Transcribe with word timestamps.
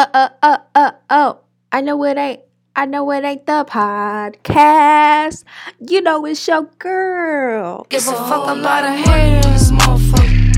Uh, 0.00 0.06
uh, 0.14 0.28
uh, 0.42 0.58
uh, 0.74 0.92
oh. 1.10 1.40
I 1.70 1.82
know 1.82 2.02
it 2.04 2.16
ain't. 2.16 2.40
I 2.74 2.86
know 2.86 3.10
it 3.10 3.22
ain't 3.22 3.44
the 3.44 3.66
podcast. 3.68 5.44
You 5.78 6.00
know 6.00 6.24
it's 6.24 6.48
your 6.48 6.62
girl. 6.78 7.86
Give 7.90 8.00
a 8.08 8.12
fuck 8.12 8.56
about 8.56 8.84
a 8.86 8.92
hater 8.92 9.18
in 9.18 9.52
this 9.52 9.70
motherfucker. 9.70 10.56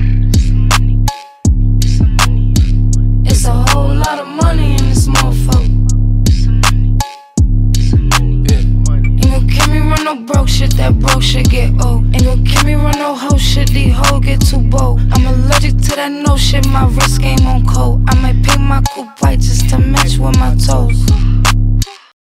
It's 3.25 3.43
a 3.43 3.51
whole 3.51 3.93
lot 3.93 4.19
of 4.19 4.27
money 4.29 4.75
in 4.75 4.85
this 4.87 5.09
motherfucker. 5.09 5.72
That 10.83 11.21
shit 11.21 11.49
get 11.49 11.71
old. 11.85 12.03
Me 12.65 12.75
run 12.75 12.97
no 12.97 13.15
hoe 13.15 13.37
shit, 13.37 13.69
hoes 13.69 14.23
get 14.23 14.41
too 14.41 14.59
bold. 14.59 14.99
I'm 15.13 15.25
allergic 15.25 15.77
to 15.77 15.95
that 15.95 16.11
no 16.11 16.37
shit, 16.37 16.67
my 16.67 16.85
wrist 16.87 17.21
game 17.21 17.45
on 17.45 17.65
cold. 17.65 18.03
I 18.09 18.15
might 18.15 18.43
paint 18.43 18.61
my 18.61 18.81
coupe 18.93 19.21
white 19.21 19.39
just 19.39 19.69
to 19.69 19.79
match 19.79 20.17
with 20.17 20.37
my 20.37 20.55
toes. 20.55 21.05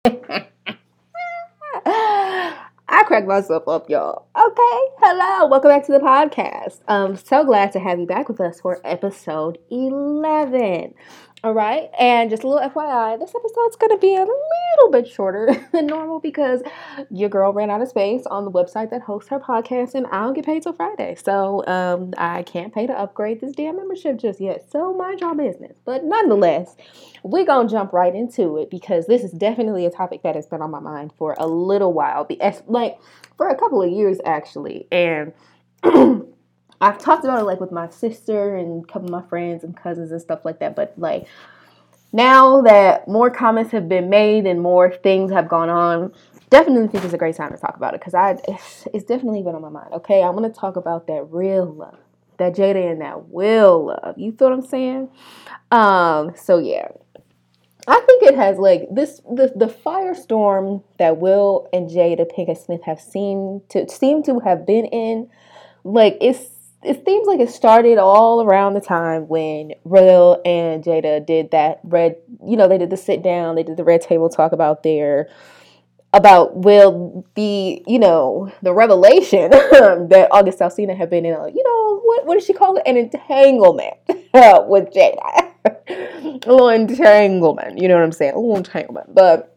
I 2.94 3.04
cracked 3.04 3.27
myself 3.27 3.68
up, 3.68 3.90
y'all. 3.90 4.26
Okay, 4.36 4.80
hello, 4.99 5.48
welcome 5.48 5.70
back 5.70 5.86
to 5.86 5.94
the 5.94 5.99
podcast. 5.99 6.80
I'm 6.88 7.16
so 7.16 7.46
glad 7.46 7.72
to 7.74 7.80
have 7.80 7.99
you 7.99 8.05
back 8.05 8.27
with 8.27 8.41
us 8.41 8.60
for 8.60 8.82
episode 8.84 9.60
11. 9.70 10.94
All 11.44 11.55
right, 11.55 11.90
and 11.98 12.30
just 12.30 12.44
a 12.44 12.48
little 12.48 12.70
FYI, 12.70 13.20
this 13.20 13.34
episode's 13.34 13.76
gonna 13.76 13.98
be 13.98 14.16
a 14.16 14.20
little 14.20 14.91
bit 14.91 15.08
shorter 15.08 15.49
than 15.72 15.88
normal 15.88 16.20
because 16.20 16.62
your 17.09 17.30
girl 17.30 17.52
ran 17.52 17.72
out 17.72 17.82
of 17.82 17.88
space 17.88 18.27
on 18.27 18.45
the 18.45 18.52
website 18.52 18.91
that 18.91 19.02
hosts 19.02 19.32
her 19.32 19.40
podcast, 19.40 19.96
and 19.96 20.05
I 20.12 20.22
don't 20.22 20.35
get 20.35 20.46
paid 20.46 20.62
till 20.62 20.73
Friday, 20.73 21.16
so 21.16 21.66
um, 21.66 22.13
I 22.16 22.44
can't 22.44 22.72
pay 22.72 22.85
to 22.85 22.94
upgrade 22.94 23.41
this 23.41 23.55
damn 23.55 23.77
membership 23.77 24.18
just 24.20 24.40
yet. 24.40 24.70
So 24.70 24.94
mind 24.94 25.22
your 25.22 25.34
business, 25.34 25.80
but 25.84 26.04
nonetheless, 26.04 26.76
we're 27.23 27.46
gonna 27.46 27.68
jump 27.68 27.91
right 27.91 28.13
into 28.13 28.58
it 28.60 28.70
because 28.70 29.08
this 29.08 29.23
is 29.23 29.32
definitely 29.32 29.88
a 29.88 29.90
topic 29.90 30.21
that 30.21 30.35
has 30.35 30.46
been 30.46 30.62
on 30.62 30.70
my 30.70 30.80
mind 30.80 31.12
for 31.18 31.35
a 31.40 31.48
little 31.48 31.91
while, 31.91 32.27
like 32.68 32.99
for 33.38 33.49
a 33.49 33.57
couple 33.57 33.82
of 33.82 33.90
years 33.90 34.20
actually, 34.26 34.88
and. 34.91 35.34
I've 36.82 36.98
talked 36.98 37.24
about 37.24 37.40
it 37.40 37.43
like 37.43 37.60
with 37.60 37.71
my 37.71 37.90
sister 37.90 38.55
and 38.57 38.84
a 38.84 38.87
couple 38.87 39.05
of 39.05 39.12
my 39.12 39.29
friends 39.29 39.63
and 39.63 39.77
cousins 39.77 40.12
and 40.12 40.21
stuff 40.21 40.43
like 40.43 40.60
that, 40.60 40.76
but 40.76 40.93
like 40.98 41.27
now 42.12 42.62
that 42.62 43.07
more 43.07 43.29
comments 43.29 43.71
have 43.71 43.88
been 43.88 44.10
made 44.10 44.46
and 44.46 44.62
more 44.62 44.91
things 44.91 45.32
have 45.32 45.48
gone 45.48 45.70
on, 45.70 46.12
definitely 46.49 46.88
think 46.88 47.05
it's 47.05 47.13
a 47.13 47.18
great 47.18 47.35
time 47.35 47.51
to 47.51 47.57
talk 47.57 47.77
about 47.77 47.93
it 47.93 48.01
because 48.01 48.13
I 48.13 48.38
it's, 48.48 48.88
it's 48.93 49.05
definitely 49.05 49.43
been 49.43 49.55
on 49.55 49.62
my 49.62 49.70
mind. 49.70 49.93
Okay, 49.93 50.21
I'm 50.21 50.34
gonna 50.34 50.49
talk 50.49 50.76
about 50.76 51.07
that 51.07 51.23
real 51.29 51.65
love, 51.65 51.99
that 52.38 52.55
Jada 52.55 52.91
and 52.91 53.01
that 53.01 53.29
Will 53.29 53.85
love. 53.88 54.18
You 54.18 54.32
feel 54.34 54.49
what 54.49 54.60
I'm 54.60 54.66
saying? 54.66 55.10
Um, 55.71 56.34
so 56.35 56.57
yeah. 56.57 56.88
I 57.88 57.99
think 58.05 58.23
it 58.23 58.35
has 58.35 58.60
like 58.60 58.88
this 58.91 59.21
the 59.21 59.51
the 59.55 59.66
firestorm 59.66 60.84
that 60.99 61.18
Will 61.18 61.68
and 61.73 61.90
Jada 61.90 62.32
Pinkett 62.32 62.63
Smith 62.63 62.84
have 62.84 63.01
seemed 63.01 63.68
to 63.70 63.90
seem 63.90 64.22
to 64.23 64.40
have 64.40 64.68
been 64.68 64.85
in, 64.85 65.29
like 65.84 66.18
it's 66.22 66.50
it 66.84 67.06
seems 67.06 67.28
like 67.28 67.40
it 67.40 67.50
started 67.50 67.97
all 67.97 68.41
around 68.41 68.74
the 68.74 68.81
time 68.81 69.28
when 69.28 69.74
Will 69.84 70.41
and 70.44 70.84
Jada 70.84 71.23
did 71.25 71.51
that 71.51 71.79
red, 71.84 72.16
you 72.46 72.57
know, 72.57 72.68
they 72.68 72.78
did 72.78 72.90
the 72.90 72.97
sit 72.97 73.22
down, 73.22 73.56
they 73.56 73.63
did 73.63 73.78
the 73.78 73.84
red 73.84 74.01
table 74.01 74.29
talk 74.29 74.51
about 74.51 74.84
their 74.84 75.29
about 76.13 76.57
Will 76.57 77.25
the, 77.35 77.81
you 77.88 78.00
know, 78.00 78.51
the 78.62 78.73
revelation 78.73 79.50
that 79.51 80.28
August 80.31 80.59
Alsina 80.59 80.97
had 80.97 81.09
been 81.09 81.25
in 81.25 81.34
a, 81.34 81.47
you 81.50 81.63
know, 81.63 82.01
what 82.03 82.25
what 82.25 82.34
does 82.34 82.46
she 82.46 82.53
call 82.53 82.78
it? 82.78 82.84
An 82.85 82.97
entanglement 82.97 83.94
with 84.07 84.90
Jada. 84.91 85.51
a 85.66 86.50
little 86.50 86.69
entanglement, 86.69 87.78
you 87.78 87.88
know 87.88 87.95
what 87.95 88.03
I'm 88.03 88.12
saying? 88.12 88.34
A 88.34 88.40
little 88.40 88.57
entanglement. 88.57 89.13
But 89.13 89.56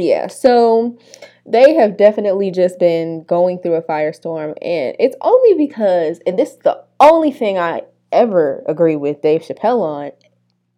yeah, 0.00 0.26
so 0.26 0.98
they 1.46 1.74
have 1.74 1.96
definitely 1.96 2.50
just 2.50 2.78
been 2.78 3.24
going 3.24 3.58
through 3.58 3.74
a 3.74 3.82
firestorm 3.82 4.54
and 4.62 4.94
it's 4.98 5.16
only 5.22 5.54
because 5.54 6.20
and 6.26 6.38
this 6.38 6.50
is 6.50 6.58
the 6.58 6.84
only 7.00 7.32
thing 7.32 7.58
i 7.58 7.82
ever 8.12 8.62
agree 8.68 8.96
with 8.96 9.22
dave 9.22 9.40
chappelle 9.40 9.80
on 9.80 10.10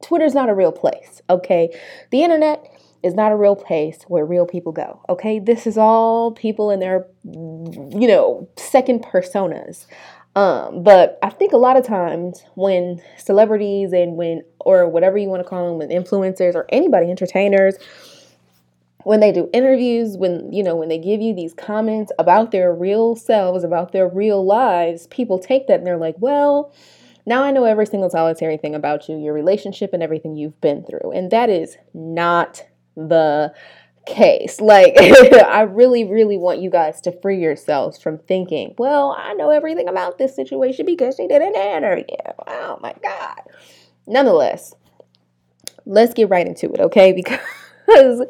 twitter's 0.03 0.35
not 0.35 0.49
a 0.49 0.55
real 0.55 0.73
place 0.73 1.21
okay? 1.29 1.75
The 2.11 2.23
internet 2.23 2.65
is 3.03 3.15
not 3.15 3.33
a 3.33 3.37
real 3.37 3.57
place 3.57 4.05
where 4.07 4.25
real 4.25 4.47
people 4.47 4.73
go 4.73 5.01
okay? 5.09 5.39
This 5.39 5.67
is 5.67 5.77
all 5.77 6.33
people 6.33 6.71
in 6.71 6.81
their 6.81 7.07
you 7.25 8.09
know 8.09 8.49
second 8.57 9.05
personas. 9.05 9.87
Um, 10.35 10.83
but 10.83 11.19
I 11.23 11.29
think 11.29 11.53
a 11.53 11.59
lot 11.59 11.77
of 11.77 11.87
times 11.87 12.43
when 12.55 13.03
celebrities 13.19 13.93
and 13.93 14.17
when, 14.17 14.43
or 14.61 14.89
whatever 14.89 15.19
you 15.19 15.29
want 15.29 15.43
to 15.43 15.49
call 15.49 15.69
them, 15.69 15.79
when 15.79 15.91
influencers 15.91 16.55
or 16.55 16.65
anybody, 16.71 17.11
entertainers, 17.11 17.77
when 19.05 19.21
they 19.21 19.33
do 19.33 19.49
interviews 19.53 20.17
when 20.17 20.53
you 20.53 20.63
know 20.63 20.77
when 20.77 20.89
they 20.89 20.99
give 20.99 21.21
you 21.21 21.35
these 21.35 21.55
comments 21.55 22.13
about 22.19 22.51
their 22.51 22.73
real 22.73 23.17
selves 23.17 23.65
about 23.65 23.93
their 23.93 24.09
real 24.09 24.45
lives 24.45 25.07
people 25.09 25.39
take 25.39 25.67
that 25.67 25.79
and 25.79 25.87
they're 25.87 25.97
like 25.97 26.17
well 26.19 26.73
now 27.27 27.43
i 27.43 27.51
know 27.51 27.65
every 27.65 27.87
single 27.87 28.11
solitary 28.11 28.57
thing 28.57 28.75
about 28.75 29.09
you 29.09 29.17
your 29.19 29.35
relationship 29.35 29.91
and 29.93 30.03
everything 30.03 30.37
you've 30.37 30.61
been 30.61 30.85
through. 30.85 31.13
And 31.13 31.31
that 31.31 31.51
is 31.51 31.77
not 31.95 32.65
the 32.97 33.53
case. 34.07 34.61
Like 34.61 34.95
i 34.99 35.63
really 35.63 36.05
really 36.05 36.37
want 36.37 36.61
you 36.61 36.71
guys 36.71 37.01
to 37.03 37.13
free 37.21 37.39
yourselves 37.39 38.01
from 38.03 38.19
thinking 38.19 38.75
well 38.77 39.15
i 39.17 39.33
know 39.35 39.51
everything 39.51 39.89
about 39.89 40.19
this 40.19 40.35
situation 40.35 40.85
because 40.85 41.15
she 41.17 41.29
did 41.29 41.43
an 41.43 41.55
interview. 41.55 42.05
Oh 42.47 42.79
my 42.83 42.95
god. 43.03 43.41
Nonetheless 44.07 44.75
let's 45.85 46.15
get 46.15 46.29
right 46.29 46.47
into 46.47 46.73
it 46.73 46.81
okay? 46.81 47.13
Because 47.23 47.39
because 47.87 48.23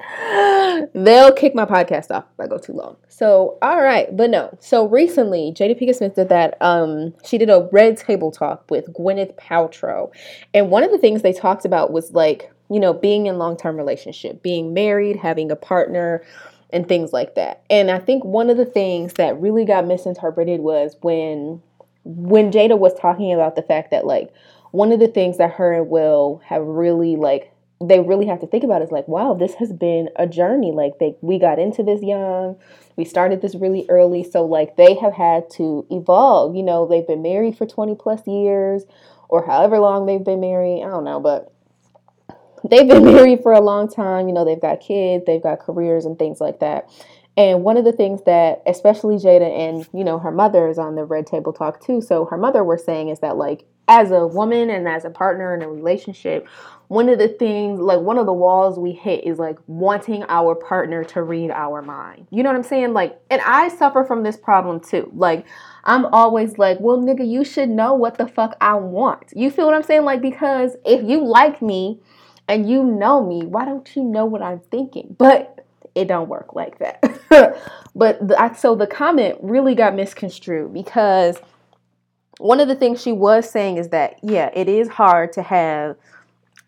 they'll 0.94 1.32
kick 1.32 1.54
my 1.54 1.64
podcast 1.64 2.10
off 2.10 2.24
if 2.32 2.40
I 2.40 2.46
go 2.46 2.58
too 2.58 2.72
long. 2.72 2.96
So, 3.08 3.58
all 3.62 3.80
right, 3.80 4.14
but 4.16 4.30
no. 4.30 4.56
So 4.60 4.86
recently, 4.86 5.52
Jada 5.54 5.78
Pinkett 5.80 5.96
Smith 5.96 6.14
did 6.14 6.28
that. 6.30 6.56
Um, 6.60 7.14
she 7.24 7.38
did 7.38 7.50
a 7.50 7.68
red 7.72 7.96
table 7.96 8.30
talk 8.30 8.70
with 8.70 8.92
Gwyneth 8.92 9.36
Paltrow, 9.36 10.10
and 10.54 10.70
one 10.70 10.82
of 10.82 10.91
the 10.91 10.98
things 10.98 11.22
they 11.22 11.32
talked 11.32 11.64
about 11.64 11.92
was 11.92 12.12
like, 12.12 12.50
you 12.70 12.80
know, 12.80 12.92
being 12.92 13.26
in 13.26 13.38
long 13.38 13.56
term 13.56 13.76
relationship, 13.76 14.42
being 14.42 14.72
married, 14.74 15.16
having 15.16 15.50
a 15.50 15.56
partner, 15.56 16.24
and 16.70 16.88
things 16.88 17.12
like 17.12 17.34
that. 17.34 17.62
And 17.70 17.91
I 17.91 17.98
think 17.98 18.24
one 18.24 18.50
of 18.50 18.56
the 18.56 18.64
things 18.64 19.14
that 19.14 19.41
really 19.41 19.64
got 19.64 19.86
misinterpreted 19.86 20.60
was 20.60 20.96
when 21.02 21.62
when 22.04 22.50
Jada 22.50 22.76
was 22.76 22.94
talking 22.94 23.32
about 23.32 23.54
the 23.54 23.62
fact 23.62 23.92
that 23.92 24.06
like 24.06 24.32
one 24.72 24.91
of 24.91 24.98
the 24.98 25.06
things 25.06 25.38
that 25.38 25.52
her 25.52 25.72
and 25.72 25.88
Will 25.88 26.41
have 26.46 26.62
really 26.62 27.14
like 27.16 27.51
they 27.88 28.00
really 28.00 28.26
have 28.26 28.41
to 28.41 28.47
think 28.47 28.65
about 28.65 28.82
is 28.82 28.91
like, 28.91 29.09
wow, 29.09 29.34
this 29.34 29.54
has 29.54 29.72
been 29.72 30.09
a 30.16 30.26
journey. 30.26 30.72
Like 30.72 30.98
they 30.98 31.16
we 31.20 31.38
got 31.38 31.59
into 31.59 31.82
this 31.82 32.03
young, 32.03 32.59
we 32.97 33.04
started 33.04 33.41
this 33.41 33.54
really 33.54 33.87
early, 33.88 34.22
so 34.25 34.44
like 34.44 34.76
they 34.76 34.94
have 34.94 35.15
had 35.15 35.50
to 35.53 35.87
evolve. 35.91 36.54
You 36.56 36.62
know, 36.62 36.87
they've 36.87 37.06
been 37.06 37.22
married 37.22 37.56
for 37.56 37.66
20 37.66 37.94
plus 37.97 38.26
years 38.26 38.84
or 39.28 39.47
however 39.47 39.78
long 39.78 40.06
they've 40.06 40.25
been 40.25 40.41
married. 40.41 40.82
I 40.82 40.88
don't 40.88 41.04
know, 41.04 41.21
but 41.21 41.53
they've 42.69 42.88
been 42.88 43.04
married 43.15 43.42
for 43.42 43.53
a 43.53 43.60
long 43.60 43.88
time. 43.88 44.28
You 44.28 44.34
know, 44.34 44.44
they've 44.44 44.60
got 44.60 44.81
kids, 44.81 45.25
they've 45.26 45.42
got 45.42 45.60
careers 45.60 46.04
and 46.04 46.19
things 46.19 46.41
like 46.41 46.60
that. 46.60 46.88
And 47.37 47.65
one 47.65 47.76
of 47.76 47.84
the 47.84 47.93
things 47.93 48.22
that 48.26 48.62
especially 48.66 49.16
Jada 49.16 49.50
and, 49.50 49.88
you 49.94 50.04
know, 50.04 50.19
her 50.19 50.31
mother 50.31 50.69
is 50.69 50.78
on 50.78 50.97
the 50.97 51.04
red 51.04 51.26
table 51.26 51.53
talk 51.53 51.84
too. 51.84 52.00
So 52.00 52.26
her 52.26 52.37
mother 52.37 52.62
was 52.62 52.84
saying 52.84 53.09
is 53.09 53.20
that 53.20 53.37
like 53.37 53.65
as 53.88 54.10
a 54.10 54.26
woman 54.26 54.70
and 54.70 54.87
as 54.87 55.04
a 55.04 55.10
partner 55.10 55.54
in 55.54 55.62
a 55.62 55.69
relationship, 55.69 56.47
one 56.88 57.09
of 57.09 57.19
the 57.19 57.28
things, 57.28 57.81
like 57.81 58.00
one 58.00 58.19
of 58.19 58.26
the 58.26 58.32
walls 58.34 58.78
we 58.78 58.92
hit 58.92 59.25
is 59.25 59.38
like 59.38 59.59
wanting 59.66 60.25
our 60.28 60.54
partner 60.54 61.04
to 61.04 61.22
read 61.22 61.50
our 61.50 61.81
mind. 61.81 62.26
You 62.31 62.42
know 62.42 62.50
what 62.50 62.56
I'm 62.56 62.62
saying? 62.62 62.92
Like, 62.92 63.19
and 63.31 63.41
I 63.47 63.69
suffer 63.69 64.04
from 64.04 64.22
this 64.22 64.37
problem 64.37 64.78
too. 64.78 65.10
Like, 65.15 65.47
I'm 65.84 66.04
always 66.06 66.59
like, 66.59 66.78
well, 66.81 66.98
nigga, 66.98 67.26
you 67.26 67.44
should 67.44 67.71
know 67.71 67.94
what 67.94 68.19
the 68.19 68.28
fuck 68.28 68.56
I 68.60 68.75
want. 68.75 69.32
You 69.34 69.50
feel 69.50 69.65
what 69.65 69.75
I'm 69.75 69.82
saying? 69.82 70.04
Like, 70.04 70.21
because 70.21 70.76
if 70.84 71.03
you 71.03 71.25
like 71.25 71.62
me 71.62 71.98
and 72.47 72.69
you 72.69 72.84
know 72.84 73.25
me, 73.25 73.47
why 73.47 73.65
don't 73.65 73.97
you 73.97 74.04
know 74.04 74.27
what 74.27 74.42
I'm 74.42 74.60
thinking? 74.71 75.16
But 75.18 75.65
it 75.94 76.09
don't 76.09 76.28
work 76.28 76.54
like 76.54 76.78
that. 76.78 77.03
but 77.94 78.27
the, 78.27 78.41
I, 78.41 78.53
so 78.54 78.74
the 78.74 78.86
comment 78.86 79.39
really 79.42 79.74
got 79.74 79.94
misconstrued 79.94 80.72
because 80.72 81.39
one 82.39 82.60
of 82.60 82.68
the 82.68 82.74
things 82.74 83.00
she 83.00 83.12
was 83.12 83.48
saying 83.48 83.77
is 83.77 83.89
that 83.91 84.18
yeah, 84.22 84.50
it 84.54 84.68
is 84.68 84.89
hard 84.89 85.33
to 85.34 85.42
have 85.42 85.97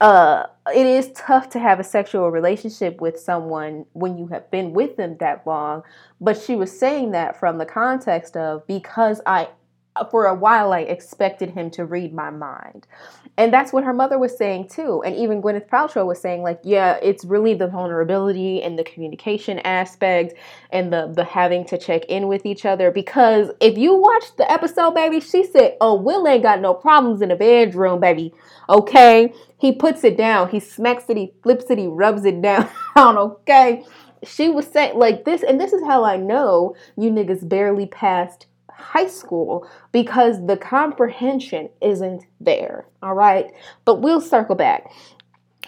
uh, 0.00 0.46
it 0.74 0.86
is 0.86 1.10
tough 1.14 1.48
to 1.50 1.58
have 1.58 1.78
a 1.78 1.84
sexual 1.84 2.30
relationship 2.30 3.00
with 3.00 3.18
someone 3.18 3.86
when 3.92 4.18
you 4.18 4.26
have 4.26 4.50
been 4.50 4.72
with 4.72 4.96
them 4.96 5.16
that 5.18 5.46
long. 5.46 5.82
But 6.20 6.40
she 6.40 6.56
was 6.56 6.76
saying 6.76 7.12
that 7.12 7.38
from 7.38 7.58
the 7.58 7.66
context 7.66 8.36
of 8.36 8.66
because 8.66 9.20
I 9.24 9.48
for 10.10 10.26
a 10.26 10.34
while 10.34 10.72
I 10.72 10.80
expected 10.80 11.50
him 11.50 11.70
to 11.72 11.84
read 11.84 12.12
my 12.12 12.30
mind. 12.30 12.86
And 13.36 13.52
that's 13.52 13.72
what 13.72 13.84
her 13.84 13.92
mother 13.92 14.18
was 14.18 14.36
saying 14.36 14.68
too. 14.68 15.02
And 15.04 15.16
even 15.16 15.42
Gwyneth 15.42 15.68
Paltrow 15.68 16.06
was 16.06 16.20
saying, 16.20 16.42
like, 16.42 16.60
yeah, 16.62 16.98
it's 17.02 17.24
really 17.24 17.54
the 17.54 17.66
vulnerability 17.66 18.62
and 18.62 18.78
the 18.78 18.84
communication 18.84 19.58
aspect 19.60 20.34
and 20.70 20.92
the 20.92 21.12
the 21.14 21.24
having 21.24 21.64
to 21.66 21.78
check 21.78 22.04
in 22.06 22.28
with 22.28 22.46
each 22.46 22.64
other. 22.64 22.90
Because 22.90 23.50
if 23.60 23.76
you 23.76 23.94
watch 23.94 24.36
the 24.36 24.50
episode, 24.50 24.94
baby, 24.94 25.20
she 25.20 25.44
said, 25.44 25.76
Oh, 25.80 25.94
Will 25.94 26.26
ain't 26.28 26.42
got 26.42 26.60
no 26.60 26.74
problems 26.74 27.22
in 27.22 27.28
the 27.28 27.36
bedroom, 27.36 28.00
baby. 28.00 28.32
Okay. 28.68 29.32
He 29.58 29.72
puts 29.72 30.04
it 30.04 30.16
down, 30.16 30.50
he 30.50 30.60
smacks 30.60 31.04
it, 31.08 31.16
he 31.16 31.32
flips 31.42 31.70
it, 31.70 31.78
he 31.78 31.86
rubs 31.86 32.24
it 32.24 32.42
down. 32.42 32.68
okay. 32.96 33.84
She 34.24 34.48
was 34.48 34.66
saying 34.66 34.98
like 34.98 35.24
this, 35.24 35.42
and 35.42 35.60
this 35.60 35.72
is 35.72 35.82
how 35.84 36.04
I 36.04 36.16
know 36.16 36.76
you 36.96 37.10
niggas 37.10 37.48
barely 37.48 37.86
passed 37.86 38.46
high 38.84 39.06
school 39.06 39.68
because 39.92 40.46
the 40.46 40.56
comprehension 40.56 41.70
isn't 41.80 42.24
there. 42.40 42.86
All 43.02 43.14
right. 43.14 43.50
But 43.84 43.96
we'll 43.96 44.20
circle 44.20 44.54
back. 44.54 44.90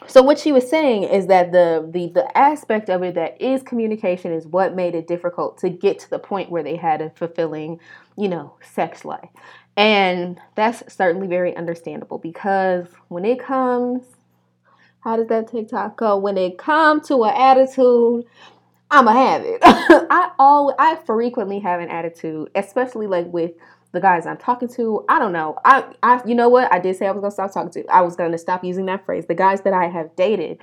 So 0.06 0.22
what 0.22 0.38
she 0.38 0.52
was 0.52 0.68
saying 0.68 1.04
is 1.04 1.26
that 1.28 1.52
the 1.52 1.88
the 1.90 2.08
the 2.08 2.38
aspect 2.38 2.90
of 2.90 3.02
it 3.02 3.14
that 3.14 3.40
is 3.40 3.62
communication 3.62 4.32
is 4.32 4.46
what 4.46 4.76
made 4.76 4.94
it 4.94 5.08
difficult 5.08 5.58
to 5.58 5.70
get 5.70 5.98
to 6.00 6.10
the 6.10 6.18
point 6.18 6.50
where 6.50 6.62
they 6.62 6.76
had 6.76 7.00
a 7.00 7.10
fulfilling, 7.10 7.80
you 8.16 8.28
know, 8.28 8.54
sex 8.60 9.04
life. 9.04 9.30
And 9.76 10.38
that's 10.54 10.94
certainly 10.94 11.26
very 11.26 11.56
understandable 11.56 12.18
because 12.18 12.86
when 13.08 13.24
it 13.24 13.40
comes 13.40 14.04
how 15.00 15.14
does 15.14 15.28
that 15.28 15.48
TikTok 15.48 15.96
go? 15.96 16.18
When 16.18 16.36
it 16.36 16.58
comes 16.58 17.06
to 17.06 17.22
an 17.22 17.34
attitude 17.36 18.24
I'ma 18.90 19.12
have 19.12 19.42
it. 19.44 19.58
I 19.62 20.30
all 20.38 20.74
I 20.78 20.96
frequently 20.96 21.58
have 21.60 21.80
an 21.80 21.88
attitude, 21.88 22.50
especially 22.54 23.06
like 23.06 23.26
with 23.26 23.52
the 23.92 24.00
guys 24.00 24.26
I'm 24.26 24.36
talking 24.36 24.68
to. 24.68 25.04
I 25.08 25.18
don't 25.18 25.32
know. 25.32 25.58
I 25.64 25.84
I 26.02 26.20
you 26.26 26.34
know 26.34 26.48
what? 26.48 26.72
I 26.72 26.78
did 26.78 26.96
say 26.96 27.06
I 27.06 27.10
was 27.10 27.20
gonna 27.20 27.30
stop 27.32 27.52
talking 27.52 27.72
to. 27.82 27.86
I 27.92 28.02
was 28.02 28.14
gonna 28.16 28.38
stop 28.38 28.64
using 28.64 28.86
that 28.86 29.04
phrase. 29.04 29.26
The 29.26 29.34
guys 29.34 29.62
that 29.62 29.72
I 29.72 29.86
have 29.86 30.14
dated 30.16 30.58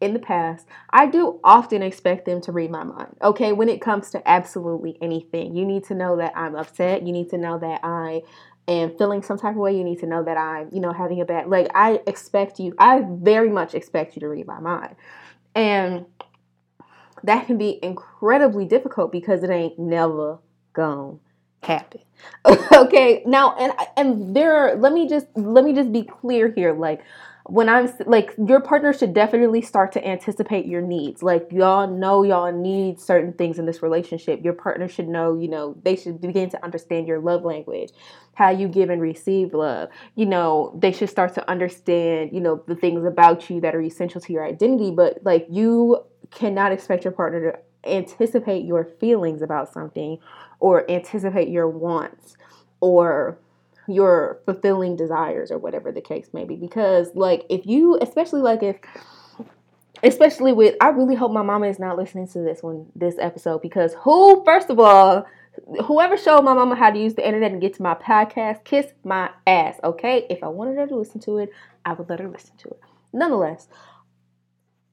in 0.00 0.12
the 0.12 0.18
past, 0.18 0.66
I 0.90 1.06
do 1.06 1.38
often 1.44 1.80
expect 1.80 2.26
them 2.26 2.40
to 2.42 2.52
read 2.52 2.70
my 2.70 2.84
mind. 2.84 3.16
Okay, 3.22 3.52
when 3.52 3.68
it 3.68 3.80
comes 3.80 4.10
to 4.10 4.28
absolutely 4.28 4.98
anything, 5.00 5.54
you 5.54 5.64
need 5.64 5.84
to 5.84 5.94
know 5.94 6.16
that 6.16 6.32
I'm 6.36 6.56
upset. 6.56 7.06
You 7.06 7.12
need 7.12 7.30
to 7.30 7.38
know 7.38 7.58
that 7.58 7.80
I 7.84 8.22
am 8.68 8.96
feeling 8.98 9.22
some 9.22 9.38
type 9.38 9.52
of 9.52 9.58
way. 9.58 9.76
You 9.76 9.84
need 9.84 10.00
to 10.00 10.06
know 10.06 10.22
that 10.24 10.36
I'm, 10.36 10.68
you 10.72 10.80
know, 10.80 10.92
having 10.92 11.20
a 11.20 11.24
bad 11.24 11.48
like 11.48 11.68
I 11.74 12.00
expect 12.06 12.58
you 12.58 12.74
I 12.78 13.02
very 13.08 13.48
much 13.48 13.74
expect 13.74 14.16
you 14.16 14.20
to 14.20 14.28
read 14.28 14.46
my 14.46 14.60
mind. 14.60 14.96
And 15.54 16.06
that 17.24 17.46
can 17.46 17.58
be 17.58 17.78
incredibly 17.82 18.64
difficult 18.64 19.12
because 19.12 19.42
it 19.42 19.50
ain't 19.50 19.78
never 19.78 20.38
gonna 20.72 21.18
happen. 21.62 22.00
okay, 22.72 23.22
now 23.26 23.56
and 23.56 23.72
and 23.96 24.36
there 24.36 24.76
let 24.76 24.92
me 24.92 25.08
just 25.08 25.26
let 25.34 25.64
me 25.64 25.72
just 25.72 25.92
be 25.92 26.02
clear 26.02 26.52
here 26.52 26.72
like 26.72 27.02
when 27.46 27.68
I'm 27.68 27.92
like 28.06 28.34
your 28.46 28.60
partner 28.60 28.92
should 28.92 29.14
definitely 29.14 29.62
start 29.62 29.92
to 29.92 30.06
anticipate 30.06 30.66
your 30.66 30.80
needs. 30.80 31.22
Like 31.22 31.48
y'all 31.50 31.88
know 31.88 32.22
y'all 32.22 32.52
need 32.52 33.00
certain 33.00 33.32
things 33.32 33.58
in 33.58 33.66
this 33.66 33.82
relationship. 33.82 34.44
Your 34.44 34.52
partner 34.52 34.88
should 34.88 35.08
know, 35.08 35.36
you 35.36 35.48
know, 35.48 35.76
they 35.82 35.96
should 35.96 36.20
begin 36.20 36.50
to 36.50 36.64
understand 36.64 37.08
your 37.08 37.18
love 37.18 37.44
language, 37.44 37.90
how 38.34 38.50
you 38.50 38.68
give 38.68 38.90
and 38.90 39.02
receive 39.02 39.54
love. 39.54 39.88
You 40.14 40.26
know, 40.26 40.78
they 40.80 40.92
should 40.92 41.10
start 41.10 41.34
to 41.34 41.50
understand, 41.50 42.30
you 42.32 42.40
know, 42.40 42.62
the 42.66 42.76
things 42.76 43.04
about 43.04 43.50
you 43.50 43.60
that 43.60 43.74
are 43.74 43.82
essential 43.82 44.20
to 44.20 44.32
your 44.32 44.44
identity, 44.44 44.92
but 44.92 45.18
like 45.24 45.46
you 45.50 46.04
cannot 46.30 46.72
expect 46.72 47.04
your 47.04 47.12
partner 47.12 47.52
to 47.52 47.58
anticipate 47.84 48.64
your 48.64 48.84
feelings 48.84 49.42
about 49.42 49.72
something 49.72 50.18
or 50.62 50.88
anticipate 50.88 51.48
your 51.48 51.68
wants 51.68 52.36
or 52.80 53.36
your 53.88 54.38
fulfilling 54.44 54.94
desires 54.94 55.50
or 55.50 55.58
whatever 55.58 55.90
the 55.90 56.00
case 56.00 56.28
may 56.32 56.44
be. 56.44 56.54
Because 56.54 57.10
like 57.16 57.44
if 57.50 57.66
you 57.66 57.98
especially 58.00 58.40
like 58.40 58.62
if 58.62 58.76
especially 60.04 60.52
with 60.52 60.76
I 60.80 60.90
really 60.90 61.16
hope 61.16 61.32
my 61.32 61.42
mama 61.42 61.66
is 61.66 61.80
not 61.80 61.98
listening 61.98 62.28
to 62.28 62.38
this 62.38 62.62
one 62.62 62.86
this 62.94 63.16
episode 63.18 63.60
because 63.60 63.94
who 64.02 64.44
first 64.44 64.70
of 64.70 64.78
all 64.78 65.26
whoever 65.84 66.16
showed 66.16 66.42
my 66.42 66.54
mama 66.54 66.76
how 66.76 66.90
to 66.90 66.98
use 66.98 67.14
the 67.14 67.26
internet 67.26 67.50
and 67.50 67.60
get 67.60 67.74
to 67.74 67.82
my 67.82 67.94
podcast 67.94 68.62
kiss 68.62 68.86
my 69.02 69.30
ass 69.48 69.80
okay? 69.82 70.26
If 70.30 70.44
I 70.44 70.48
wanted 70.48 70.76
her 70.76 70.86
to 70.86 70.94
listen 70.94 71.20
to 71.22 71.38
it 71.38 71.50
I 71.84 71.94
would 71.94 72.08
let 72.08 72.20
her 72.20 72.28
listen 72.28 72.56
to 72.58 72.68
it. 72.68 72.80
Nonetheless 73.12 73.66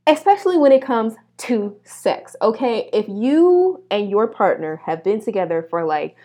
especially 0.10 0.58
when 0.58 0.72
it 0.72 0.82
comes 0.82 1.16
to 1.38 1.76
sex. 1.84 2.36
Okay, 2.42 2.90
if 2.92 3.08
you 3.08 3.84
and 3.92 4.10
your 4.10 4.28
partner 4.28 4.82
have 4.86 5.04
been 5.04 5.22
together 5.22 5.66
for 5.70 5.86
like 5.86 6.16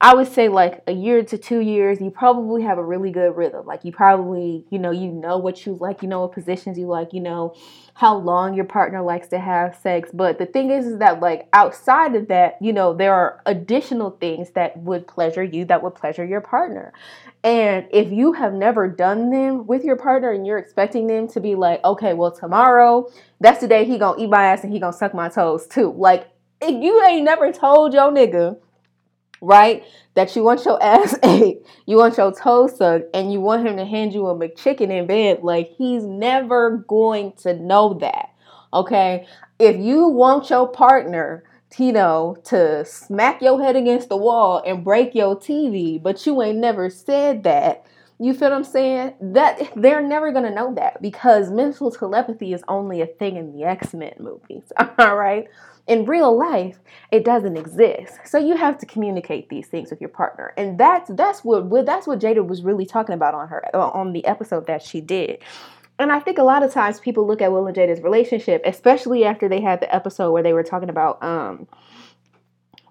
I 0.00 0.14
would 0.14 0.28
say 0.28 0.48
like 0.48 0.84
a 0.86 0.92
year 0.92 1.24
to 1.24 1.36
two 1.36 1.58
years, 1.58 2.00
you 2.00 2.10
probably 2.10 2.62
have 2.62 2.78
a 2.78 2.84
really 2.84 3.10
good 3.10 3.36
rhythm. 3.36 3.66
Like 3.66 3.84
you 3.84 3.90
probably, 3.90 4.64
you 4.70 4.78
know, 4.78 4.92
you 4.92 5.10
know 5.10 5.38
what 5.38 5.66
you 5.66 5.76
like, 5.80 6.02
you 6.02 6.08
know 6.08 6.20
what 6.20 6.32
positions 6.32 6.78
you 6.78 6.86
like, 6.86 7.12
you 7.12 7.20
know 7.20 7.52
how 7.94 8.16
long 8.16 8.54
your 8.54 8.64
partner 8.64 9.02
likes 9.02 9.26
to 9.28 9.40
have 9.40 9.74
sex. 9.74 10.10
But 10.14 10.38
the 10.38 10.46
thing 10.46 10.70
is, 10.70 10.86
is 10.86 10.98
that 10.98 11.18
like 11.18 11.48
outside 11.52 12.14
of 12.14 12.28
that, 12.28 12.58
you 12.60 12.72
know, 12.72 12.94
there 12.94 13.12
are 13.12 13.42
additional 13.44 14.10
things 14.10 14.50
that 14.50 14.76
would 14.78 15.08
pleasure 15.08 15.42
you, 15.42 15.64
that 15.64 15.82
would 15.82 15.96
pleasure 15.96 16.24
your 16.24 16.42
partner. 16.42 16.92
And 17.42 17.88
if 17.90 18.12
you 18.12 18.34
have 18.34 18.54
never 18.54 18.86
done 18.86 19.30
them 19.30 19.66
with 19.66 19.82
your 19.82 19.96
partner 19.96 20.30
and 20.30 20.46
you're 20.46 20.58
expecting 20.58 21.08
them 21.08 21.26
to 21.28 21.40
be 21.40 21.56
like, 21.56 21.84
okay, 21.84 22.14
well 22.14 22.30
tomorrow, 22.30 23.10
that's 23.40 23.60
the 23.60 23.66
day 23.66 23.84
he 23.84 23.98
gonna 23.98 24.22
eat 24.22 24.30
my 24.30 24.44
ass 24.44 24.62
and 24.62 24.72
he 24.72 24.78
gonna 24.78 24.92
suck 24.92 25.12
my 25.12 25.28
toes 25.28 25.66
too. 25.66 25.92
Like 25.96 26.28
if 26.60 26.80
you 26.80 27.04
ain't 27.04 27.24
never 27.24 27.50
told 27.52 27.94
your 27.94 28.12
nigga 28.12 28.58
right? 29.40 29.84
That 30.14 30.34
you 30.34 30.42
want 30.42 30.64
your 30.64 30.82
ass 30.82 31.16
ate, 31.22 31.62
you 31.86 31.96
want 31.96 32.16
your 32.16 32.32
toes 32.32 32.76
sucked, 32.76 33.06
and 33.14 33.32
you 33.32 33.40
want 33.40 33.66
him 33.66 33.76
to 33.76 33.84
hand 33.84 34.12
you 34.12 34.26
a 34.26 34.34
McChicken 34.34 34.90
in 34.90 35.06
bed, 35.06 35.40
like 35.42 35.70
he's 35.76 36.04
never 36.04 36.84
going 36.88 37.32
to 37.42 37.54
know 37.54 37.94
that. 37.94 38.30
Okay? 38.72 39.26
If 39.58 39.76
you 39.76 40.08
want 40.08 40.50
your 40.50 40.68
partner, 40.68 41.44
know, 41.92 42.36
to 42.44 42.84
smack 42.84 43.42
your 43.42 43.62
head 43.62 43.76
against 43.76 44.08
the 44.08 44.16
wall 44.16 44.62
and 44.64 44.84
break 44.84 45.14
your 45.14 45.36
TV, 45.36 46.02
but 46.02 46.24
you 46.26 46.40
ain't 46.42 46.58
never 46.58 46.88
said 46.88 47.42
that. 47.44 47.84
You 48.20 48.34
feel 48.34 48.50
what 48.50 48.56
I'm 48.56 48.64
saying? 48.64 49.14
That 49.20 49.72
they're 49.76 50.02
never 50.02 50.32
gonna 50.32 50.54
know 50.54 50.74
that 50.74 51.00
because 51.00 51.50
mental 51.50 51.90
telepathy 51.90 52.52
is 52.52 52.62
only 52.68 53.00
a 53.00 53.06
thing 53.06 53.36
in 53.36 53.52
the 53.52 53.64
X-Men 53.64 54.14
movies. 54.18 54.72
All 54.98 55.16
right 55.16 55.48
in 55.86 56.04
real 56.04 56.38
life 56.38 56.78
it 57.10 57.24
doesn't 57.24 57.56
exist 57.56 58.18
so 58.26 58.36
you 58.36 58.54
have 58.54 58.76
to 58.76 58.84
communicate 58.84 59.48
these 59.48 59.68
things 59.68 59.88
with 59.88 59.98
your 60.02 60.10
partner 60.10 60.52
and 60.58 60.78
that's 60.78 61.10
that's 61.14 61.42
what 61.42 61.86
that's 61.86 62.06
what 62.06 62.18
jada 62.18 62.46
was 62.46 62.60
really 62.60 62.84
talking 62.84 63.14
about 63.14 63.32
on 63.32 63.48
her 63.48 63.64
uh, 63.72 63.88
on 63.88 64.12
the 64.12 64.22
episode 64.26 64.66
that 64.66 64.82
she 64.82 65.00
did 65.00 65.38
and 65.98 66.12
I 66.12 66.20
think 66.20 66.38
a 66.38 66.42
lot 66.42 66.62
of 66.62 66.72
times 66.72 67.00
people 67.00 67.26
look 67.26 67.42
at 67.42 67.50
Will 67.50 67.66
and 67.66 67.76
Jada's 67.76 68.00
relationship, 68.00 68.62
especially 68.64 69.24
after 69.24 69.48
they 69.48 69.60
had 69.60 69.80
the 69.80 69.92
episode 69.92 70.30
where 70.30 70.42
they 70.42 70.52
were 70.52 70.62
talking 70.62 70.88
about 70.88 71.22
um, 71.22 71.66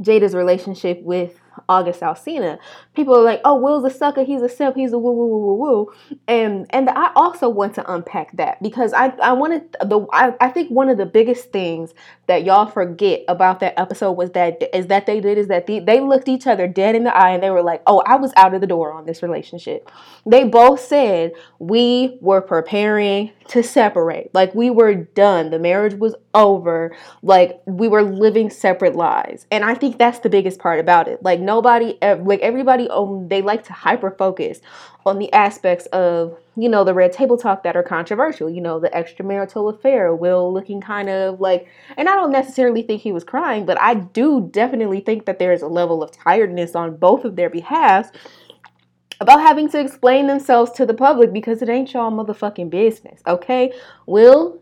Jada's 0.02 0.36
relationship 0.36 1.02
with 1.04 1.40
August 1.70 2.02
Alsina, 2.02 2.60
people 2.96 3.16
are 3.16 3.24
like, 3.24 3.42
"Oh, 3.46 3.56
Will's 3.56 3.86
a 3.86 3.90
sucker. 3.90 4.24
He's 4.24 4.42
a 4.42 4.50
simp. 4.50 4.76
He's 4.76 4.94
a 4.94 4.98
woo 4.98 5.12
woo 5.12 5.28
woo 5.28 5.46
woo 5.46 5.56
woo," 5.56 5.94
and 6.28 6.66
and 6.72 6.90
I 6.90 7.12
also 7.16 7.50
want 7.50 7.76
to 7.76 7.92
unpack 7.92 8.36
that 8.38 8.62
because 8.62 8.94
I 8.94 9.08
I 9.22 9.34
wanted 9.34 9.72
the 9.82 10.06
I, 10.12 10.34
I 10.40 10.50
think 10.50 10.70
one 10.70 10.90
of 10.90 10.98
the 10.98 11.06
biggest 11.06 11.52
things 11.52 11.94
that 12.28 12.44
y'all 12.44 12.66
forget 12.66 13.24
about 13.28 13.60
that 13.62 13.80
episode 13.80 14.12
was 14.14 14.32
that 14.32 14.62
is 14.76 14.88
that 14.88 15.06
they 15.06 15.20
did 15.20 15.38
is 15.38 15.48
that 15.48 15.66
the, 15.68 15.80
they 15.80 16.00
looked 16.00 16.28
each 16.28 16.46
other 16.46 16.68
dead 16.68 16.96
in 16.96 17.04
the 17.04 17.16
eye 17.16 17.32
and 17.32 17.42
they 17.42 17.50
were 17.50 17.64
like, 17.64 17.82
"Oh, 17.88 18.04
I 18.06 18.16
was 18.16 18.34
out 18.36 18.54
of 18.54 18.62
the 18.62 18.68
door 18.68 18.92
on 18.92 19.06
this 19.06 19.24
relationship." 19.24 19.90
They 20.26 20.44
both 20.44 20.80
said 20.80 21.32
we 21.60 22.18
were 22.22 22.42
preparing 22.42 23.32
to 23.48 23.64
separate, 23.64 24.34
like 24.34 24.54
we 24.54 24.70
were 24.70 24.94
done. 24.94 25.50
The 25.50 25.60
marriage 25.60 25.94
was 25.94 26.16
over. 26.34 26.96
Like 27.22 27.62
we 27.66 27.88
were 27.88 28.04
living 28.04 28.50
separate 28.50 28.96
lives, 28.96 29.48
and 29.52 29.64
I 29.64 29.74
think 29.74 29.98
that's 29.98 30.20
the 30.20 30.30
biggest 30.30 30.60
part 30.60 30.80
about 30.80 31.08
it. 31.08 31.24
Like 31.24 31.40
nobody 31.48 31.98
like 32.02 32.42
everybody 32.42 32.88
um 32.90 33.28
they 33.30 33.42
like 33.42 33.64
to 33.64 33.74
hyper 33.74 34.12
focus 34.12 34.60
on 35.06 35.18
the 35.18 35.32
aspects 35.32 35.86
of 35.88 36.38
you 36.58 36.68
know 36.68 36.84
the 36.84 36.94
red 36.94 37.12
table 37.14 37.38
talk 37.38 37.64
that 37.64 37.76
are 37.76 37.82
controversial 37.82 38.50
you 38.50 38.62
know 38.62 38.80
the 38.80 38.90
extramarital 38.90 39.74
affair 39.74 40.14
will 40.14 40.54
looking 40.54 40.82
kind 40.82 41.10
of 41.10 41.40
like 41.40 41.66
and 41.96 42.10
i 42.10 42.16
don't 42.16 42.32
necessarily 42.32 42.82
think 42.82 43.02
he 43.02 43.14
was 43.14 43.24
crying 43.24 43.66
but 43.66 43.80
i 43.82 43.94
do 43.96 44.50
definitely 44.52 45.00
think 45.00 45.26
that 45.26 45.40
there 45.40 45.54
is 45.54 45.62
a 45.62 45.68
level 45.68 46.04
of 46.04 46.12
tiredness 46.12 46.76
on 46.76 46.96
both 46.98 47.24
of 47.24 47.38
their 47.38 47.50
behalves 47.50 48.10
about 49.20 49.40
having 49.40 49.68
to 49.70 49.80
explain 49.80 50.28
themselves 50.28 50.72
to 50.72 50.86
the 50.86 50.94
public 50.94 51.34
because 51.34 51.62
it 51.62 51.70
ain't 51.70 51.94
y'all 51.94 52.12
motherfucking 52.12 52.70
business 52.70 53.22
okay? 53.26 53.74
Will 54.06 54.62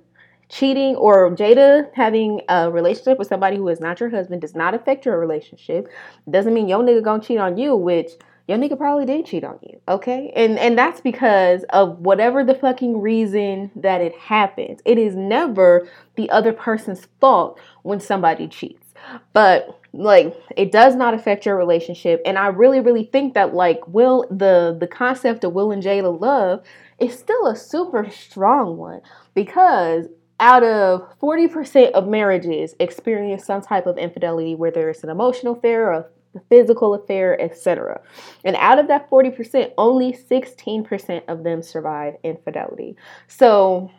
cheating 0.50 0.96
or 0.96 1.32
Jada 1.36 1.90
having 1.94 2.42
a 2.50 2.70
relationship 2.70 3.18
with 3.18 3.28
somebody 3.28 3.58
who 3.58 3.68
is 3.68 3.80
not 3.80 4.00
your 4.00 4.10
husband 4.10 4.42
does 4.42 4.56
not 4.56 4.74
affect 4.74 5.06
your 5.06 5.20
relationship. 5.20 5.88
Doesn't 6.30 6.54
mean 6.54 6.68
your 6.68 6.82
nigga 6.82 7.04
gonna 7.04 7.24
cheat 7.24 7.40
on 7.40 7.58
you, 7.58 7.76
which 7.76 8.12
your 8.48 8.58
nigga 8.58 8.78
probably 8.78 9.06
did 9.06 9.26
cheat 9.26 9.44
on 9.44 9.60
you. 9.62 9.80
Okay? 9.88 10.32
And 10.36 10.60
and 10.60 10.78
that's 10.78 11.02
because 11.02 11.64
of 11.70 12.00
whatever 12.00 12.44
the 12.44 12.56
fucking 12.56 13.02
reason 13.02 13.72
that 13.76 14.02
it 14.02 14.16
happens. 14.16 14.82
It 14.86 14.98
is 14.98 15.16
never 15.16 15.88
the 16.16 16.30
other 16.30 16.54
person's 16.54 17.08
fault 17.20 17.60
when 17.84 18.00
somebody 18.00 18.48
cheats. 18.48 18.94
But 19.34 19.80
like 19.98 20.36
it 20.58 20.72
does 20.72 20.96
not 20.96 21.14
affect 21.14 21.46
your 21.46 21.56
relationship 21.56 22.22
and 22.26 22.38
i 22.38 22.48
really 22.48 22.82
really 22.82 23.06
think 23.06 23.34
that 23.34 23.54
like 23.54 23.80
will 23.88 24.26
the 24.30 24.76
the 24.78 24.88
concept 24.88 25.44
of 25.44 25.54
will 25.54 25.72
and 25.72 25.82
jada 25.82 26.20
love 26.20 26.62
is 27.00 27.18
still 27.18 27.48
a 27.48 27.56
super 27.56 28.10
strong 28.10 28.76
one 28.78 29.00
because 29.34 30.08
out 30.40 30.64
of 30.64 31.18
40% 31.20 31.92
of 31.92 32.08
marriages 32.08 32.76
experience 32.80 33.46
some 33.46 33.62
type 33.62 33.86
of 33.86 33.98
infidelity 33.98 34.56
whether 34.56 34.90
it's 34.90 35.04
an 35.04 35.10
emotional 35.10 35.56
affair 35.56 35.92
or 35.92 35.94
a 36.36 36.40
physical 36.50 36.94
affair 36.94 37.40
etc 37.42 38.02
and 38.44 38.56
out 38.58 38.78
of 38.78 38.88
that 38.90 39.10
40% 39.10 39.72
only 39.78 40.12
16% 40.12 41.22
of 41.28 41.44
them 41.44 41.62
survive 41.62 42.16
infidelity. 42.24 42.96
So 43.28 43.92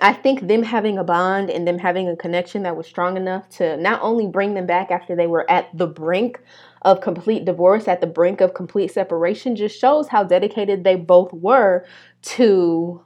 I 0.00 0.12
think 0.12 0.46
them 0.46 0.62
having 0.62 0.98
a 0.98 1.04
bond 1.04 1.50
and 1.50 1.66
them 1.66 1.78
having 1.78 2.08
a 2.08 2.16
connection 2.16 2.62
that 2.62 2.76
was 2.76 2.86
strong 2.86 3.16
enough 3.16 3.48
to 3.50 3.76
not 3.76 4.00
only 4.02 4.26
bring 4.26 4.54
them 4.54 4.66
back 4.66 4.90
after 4.90 5.16
they 5.16 5.26
were 5.26 5.50
at 5.50 5.76
the 5.76 5.86
brink 5.86 6.40
of 6.82 7.00
complete 7.00 7.44
divorce, 7.44 7.88
at 7.88 8.00
the 8.00 8.06
brink 8.06 8.40
of 8.40 8.54
complete 8.54 8.92
separation, 8.92 9.56
just 9.56 9.78
shows 9.78 10.08
how 10.08 10.22
dedicated 10.22 10.84
they 10.84 10.94
both 10.94 11.32
were 11.32 11.84
to 12.22 13.02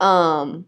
um 0.00 0.64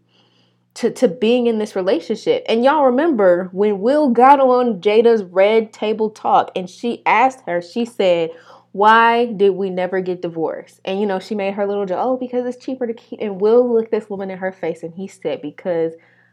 to, 0.74 0.90
to 0.90 1.08
being 1.08 1.46
in 1.46 1.58
this 1.58 1.76
relationship. 1.76 2.44
And 2.48 2.64
y'all 2.64 2.86
remember 2.86 3.48
when 3.52 3.80
Will 3.80 4.10
got 4.10 4.40
on 4.40 4.80
Jada's 4.80 5.22
red 5.22 5.72
table 5.72 6.10
talk 6.10 6.50
and 6.56 6.68
she 6.68 7.02
asked 7.06 7.42
her, 7.46 7.62
she 7.62 7.84
said, 7.84 8.30
why 8.72 9.26
did 9.26 9.50
we 9.50 9.70
never 9.70 10.00
get 10.00 10.20
divorced? 10.20 10.80
And 10.84 11.00
you 11.00 11.06
know, 11.06 11.20
she 11.20 11.36
made 11.36 11.54
her 11.54 11.66
little 11.66 11.86
joke, 11.86 12.00
oh, 12.00 12.16
because 12.16 12.44
it's 12.44 12.62
cheaper 12.62 12.88
to 12.88 12.94
keep. 12.94 13.20
And 13.20 13.40
Will 13.40 13.72
looked 13.72 13.92
this 13.92 14.10
woman 14.10 14.30
in 14.30 14.38
her 14.38 14.50
face 14.50 14.82
and 14.82 14.92
he 14.94 15.06
said, 15.06 15.40
because 15.40 15.92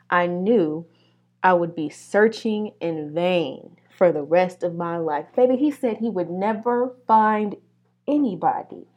I 0.10 0.26
knew 0.26 0.86
I 1.44 1.54
would 1.54 1.76
be 1.76 1.90
searching 1.90 2.74
in 2.82 3.14
vain 3.14 3.78
for 3.96 4.12
the 4.12 4.24
rest 4.24 4.64
of 4.64 4.74
my 4.74 4.98
life. 4.98 5.28
Baby, 5.36 5.58
he 5.58 5.70
said 5.70 5.98
he 5.98 6.10
would 6.10 6.32
never 6.32 6.96
find 7.06 7.56
anybody 8.08 8.88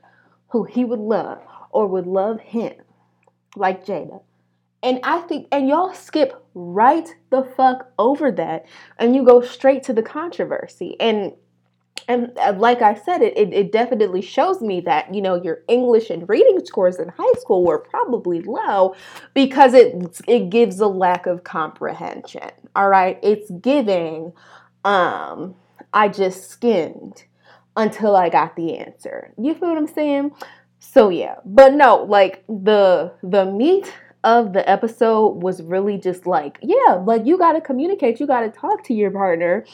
who 0.48 0.64
he 0.64 0.84
would 0.84 1.00
love 1.00 1.42
or 1.70 1.86
would 1.86 2.06
love 2.06 2.40
him 2.40 2.72
like 3.56 3.84
Jada. 3.84 4.22
And 4.84 5.00
I 5.02 5.22
think, 5.22 5.48
and 5.50 5.66
y'all 5.66 5.94
skip 5.94 6.46
right 6.54 7.08
the 7.30 7.42
fuck 7.42 7.90
over 7.98 8.30
that 8.32 8.66
and 8.98 9.16
you 9.16 9.24
go 9.24 9.40
straight 9.40 9.82
to 9.84 9.92
the 9.92 10.02
controversy. 10.02 10.96
And 11.00 11.32
and 12.06 12.36
uh, 12.38 12.52
like 12.58 12.82
I 12.82 12.94
said, 12.94 13.22
it, 13.22 13.34
it, 13.38 13.54
it 13.54 13.72
definitely 13.72 14.20
shows 14.20 14.60
me 14.60 14.82
that, 14.82 15.14
you 15.14 15.22
know, 15.22 15.42
your 15.42 15.62
English 15.68 16.10
and 16.10 16.28
reading 16.28 16.62
scores 16.62 16.98
in 16.98 17.08
high 17.08 17.40
school 17.40 17.64
were 17.64 17.78
probably 17.78 18.42
low 18.42 18.94
because 19.32 19.72
it, 19.72 20.20
it 20.28 20.50
gives 20.50 20.80
a 20.80 20.86
lack 20.86 21.24
of 21.24 21.44
comprehension. 21.44 22.50
All 22.76 22.90
right. 22.90 23.18
It's 23.22 23.50
giving, 23.50 24.34
um, 24.84 25.54
I 25.94 26.08
just 26.08 26.50
skimmed 26.50 27.24
until 27.74 28.16
I 28.16 28.28
got 28.28 28.54
the 28.54 28.76
answer. 28.76 29.32
You 29.38 29.54
feel 29.54 29.70
what 29.70 29.78
I'm 29.78 29.86
saying? 29.86 30.32
So 30.78 31.08
yeah, 31.08 31.36
but 31.46 31.72
no, 31.72 32.04
like 32.04 32.44
the 32.46 33.14
the 33.22 33.46
meat 33.46 33.90
of 34.24 34.52
the 34.52 34.68
episode 34.68 35.42
was 35.42 35.62
really 35.62 35.98
just 35.98 36.26
like, 36.26 36.58
yeah, 36.62 36.94
like 37.04 37.24
you 37.24 37.38
got 37.38 37.52
to 37.52 37.60
communicate, 37.60 38.18
you 38.18 38.26
got 38.26 38.40
to 38.40 38.48
talk 38.48 38.82
to 38.84 38.94
your 38.94 39.10
partner 39.10 39.64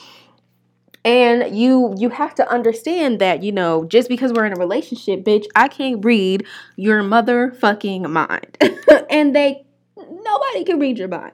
and 1.05 1.57
you 1.57 1.95
you 1.97 2.11
have 2.11 2.35
to 2.35 2.51
understand 2.51 3.21
that, 3.21 3.43
you 3.43 3.53
know, 3.53 3.85
just 3.85 4.09
because 4.09 4.33
we're 4.33 4.45
in 4.45 4.53
a 4.53 4.61
relationship, 4.61 5.25
bitch, 5.25 5.47
I 5.57 5.69
can't 5.69 6.05
read 6.05 6.45
your 6.77 7.03
motherfucking 7.03 8.11
mind. 8.11 8.59
and 9.11 9.35
they 9.35 9.65
nobody 9.97 10.65
can 10.65 10.79
read 10.79 10.99
your 10.99 11.09
mind. 11.09 11.33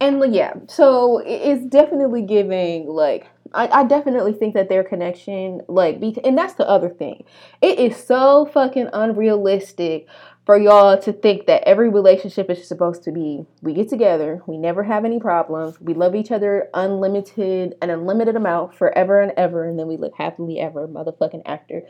And 0.00 0.34
yeah, 0.34 0.54
so 0.66 1.22
it's 1.24 1.64
definitely 1.66 2.22
giving 2.22 2.88
like 2.88 3.28
I, 3.54 3.68
I 3.68 3.84
definitely 3.84 4.32
think 4.32 4.54
that 4.54 4.68
their 4.68 4.84
connection, 4.84 5.62
like, 5.68 6.02
and 6.24 6.36
that's 6.36 6.54
the 6.54 6.68
other 6.68 6.88
thing. 6.88 7.24
It 7.62 7.78
is 7.78 7.96
so 7.96 8.46
fucking 8.52 8.88
unrealistic 8.92 10.06
for 10.46 10.56
y'all 10.56 10.96
to 10.96 11.12
think 11.12 11.46
that 11.46 11.64
every 11.66 11.88
relationship 11.90 12.48
is 12.48 12.66
supposed 12.66 13.02
to 13.02 13.10
be 13.10 13.44
we 13.62 13.74
get 13.74 13.88
together, 13.88 14.42
we 14.46 14.56
never 14.56 14.84
have 14.84 15.04
any 15.04 15.18
problems, 15.18 15.78
we 15.80 15.92
love 15.92 16.14
each 16.14 16.30
other 16.30 16.70
unlimited, 16.72 17.74
an 17.82 17.90
unlimited 17.90 18.36
amount 18.36 18.72
forever 18.72 19.20
and 19.20 19.32
ever, 19.36 19.68
and 19.68 19.76
then 19.76 19.88
we 19.88 19.96
live 19.96 20.12
happily 20.16 20.60
ever 20.60 20.86
motherfucking 20.86 21.42
after. 21.44 21.82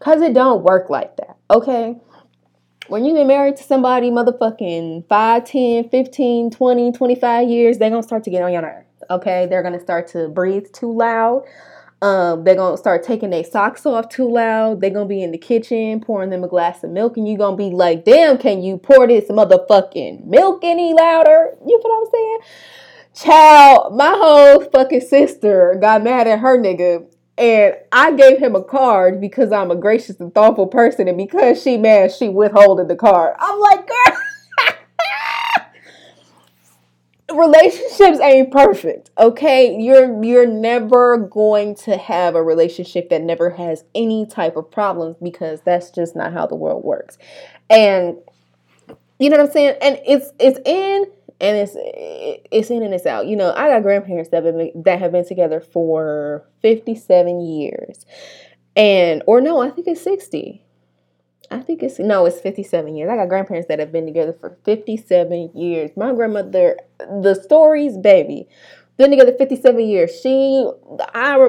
Cause 0.00 0.22
it 0.22 0.32
don't 0.32 0.64
work 0.64 0.88
like 0.88 1.16
that, 1.18 1.36
okay? 1.50 1.96
When 2.88 3.04
you've 3.04 3.16
been 3.16 3.28
married 3.28 3.56
to 3.56 3.62
somebody 3.62 4.10
motherfucking 4.10 5.06
5, 5.06 5.44
10, 5.44 5.90
15, 5.90 6.50
20, 6.50 6.92
25 6.92 7.48
years, 7.50 7.76
they're 7.76 7.90
gonna 7.90 8.02
start 8.02 8.24
to 8.24 8.30
get 8.30 8.42
on 8.42 8.52
your 8.52 8.62
nerves. 8.62 8.86
Okay, 9.10 9.46
they're 9.50 9.62
gonna 9.62 9.80
start 9.80 10.08
to 10.08 10.28
breathe 10.28 10.72
too 10.72 10.96
loud. 10.96 11.44
Um, 12.00 12.44
they're 12.44 12.54
gonna 12.54 12.76
start 12.76 13.02
taking 13.02 13.30
their 13.30 13.42
socks 13.42 13.84
off 13.84 14.08
too 14.08 14.30
loud. 14.30 14.80
They're 14.80 14.90
gonna 14.90 15.06
be 15.06 15.22
in 15.22 15.32
the 15.32 15.38
kitchen 15.38 16.00
pouring 16.00 16.30
them 16.30 16.44
a 16.44 16.48
glass 16.48 16.84
of 16.84 16.90
milk, 16.90 17.16
and 17.16 17.26
you're 17.26 17.38
gonna 17.38 17.56
be 17.56 17.70
like, 17.70 18.04
"Damn, 18.04 18.38
can 18.38 18.62
you 18.62 18.76
pour 18.78 19.06
this 19.08 19.28
motherfucking 19.28 20.24
milk 20.24 20.60
any 20.62 20.94
louder?" 20.94 21.56
You 21.66 21.80
feel 21.82 21.90
what 21.90 22.06
I'm 22.06 22.10
saying? 22.12 22.38
Child, 23.14 23.96
my 23.96 24.14
whole 24.16 24.60
fucking 24.60 25.00
sister 25.00 25.76
got 25.80 26.04
mad 26.04 26.28
at 26.28 26.38
her 26.38 26.56
nigga, 26.56 27.06
and 27.36 27.74
I 27.90 28.12
gave 28.12 28.38
him 28.38 28.54
a 28.54 28.62
card 28.62 29.20
because 29.20 29.50
I'm 29.50 29.72
a 29.72 29.76
gracious 29.76 30.20
and 30.20 30.32
thoughtful 30.32 30.68
person, 30.68 31.08
and 31.08 31.18
because 31.18 31.60
she 31.60 31.76
mad, 31.78 32.12
she 32.12 32.28
withholded 32.28 32.86
the 32.86 32.96
card. 32.96 33.34
I'm 33.40 33.58
like, 33.58 33.88
girl. 33.88 34.07
Relationships 37.34 38.20
ain't 38.20 38.50
perfect 38.50 39.10
okay? 39.18 39.76
You're 39.78 40.22
you're 40.24 40.46
never 40.46 41.18
going 41.18 41.74
to 41.76 41.96
have 41.96 42.34
a 42.34 42.42
relationship 42.42 43.10
that 43.10 43.22
never 43.22 43.50
has 43.50 43.84
any 43.94 44.26
type 44.26 44.56
of 44.56 44.70
problems 44.70 45.16
because 45.22 45.60
that's 45.62 45.90
just 45.90 46.16
not 46.16 46.32
how 46.32 46.46
the 46.46 46.54
world 46.54 46.84
works. 46.84 47.18
And 47.68 48.16
you 49.18 49.28
know 49.28 49.36
what 49.36 49.46
i'm 49.46 49.52
saying? 49.52 49.76
And 49.82 50.00
it's 50.06 50.30
it's 50.38 50.58
in 50.64 51.04
and 51.40 51.56
it's 51.56 51.72
it's 51.76 52.70
in 52.70 52.82
and 52.82 52.94
it's 52.94 53.06
out. 53.06 53.26
You 53.26 53.36
know 53.36 53.52
i 53.54 53.68
got 53.68 53.82
grandparents 53.82 54.30
that 54.30 54.44
have 54.44 54.56
been, 54.56 54.82
that 54.84 54.98
have 54.98 55.12
been 55.12 55.26
together 55.26 55.60
for 55.60 56.44
57 56.62 57.40
years. 57.40 58.06
And 58.74 59.22
or 59.26 59.40
no 59.40 59.60
i 59.60 59.70
think 59.70 59.86
it's 59.88 60.00
60 60.02 60.64
I 61.50 61.60
think 61.60 61.82
it's 61.82 61.98
no, 61.98 62.26
it's 62.26 62.40
57 62.40 62.94
years. 62.94 63.10
I 63.10 63.16
got 63.16 63.28
grandparents 63.28 63.68
that 63.68 63.78
have 63.78 63.92
been 63.92 64.06
together 64.06 64.36
for 64.38 64.58
57 64.64 65.50
years. 65.54 65.90
My 65.96 66.12
grandmother, 66.12 66.78
the 66.98 67.34
stories, 67.34 67.96
baby, 67.96 68.48
been 68.98 69.10
together 69.10 69.32
57 69.32 69.80
years. 69.80 70.20
She, 70.20 70.68
I, 71.14 71.48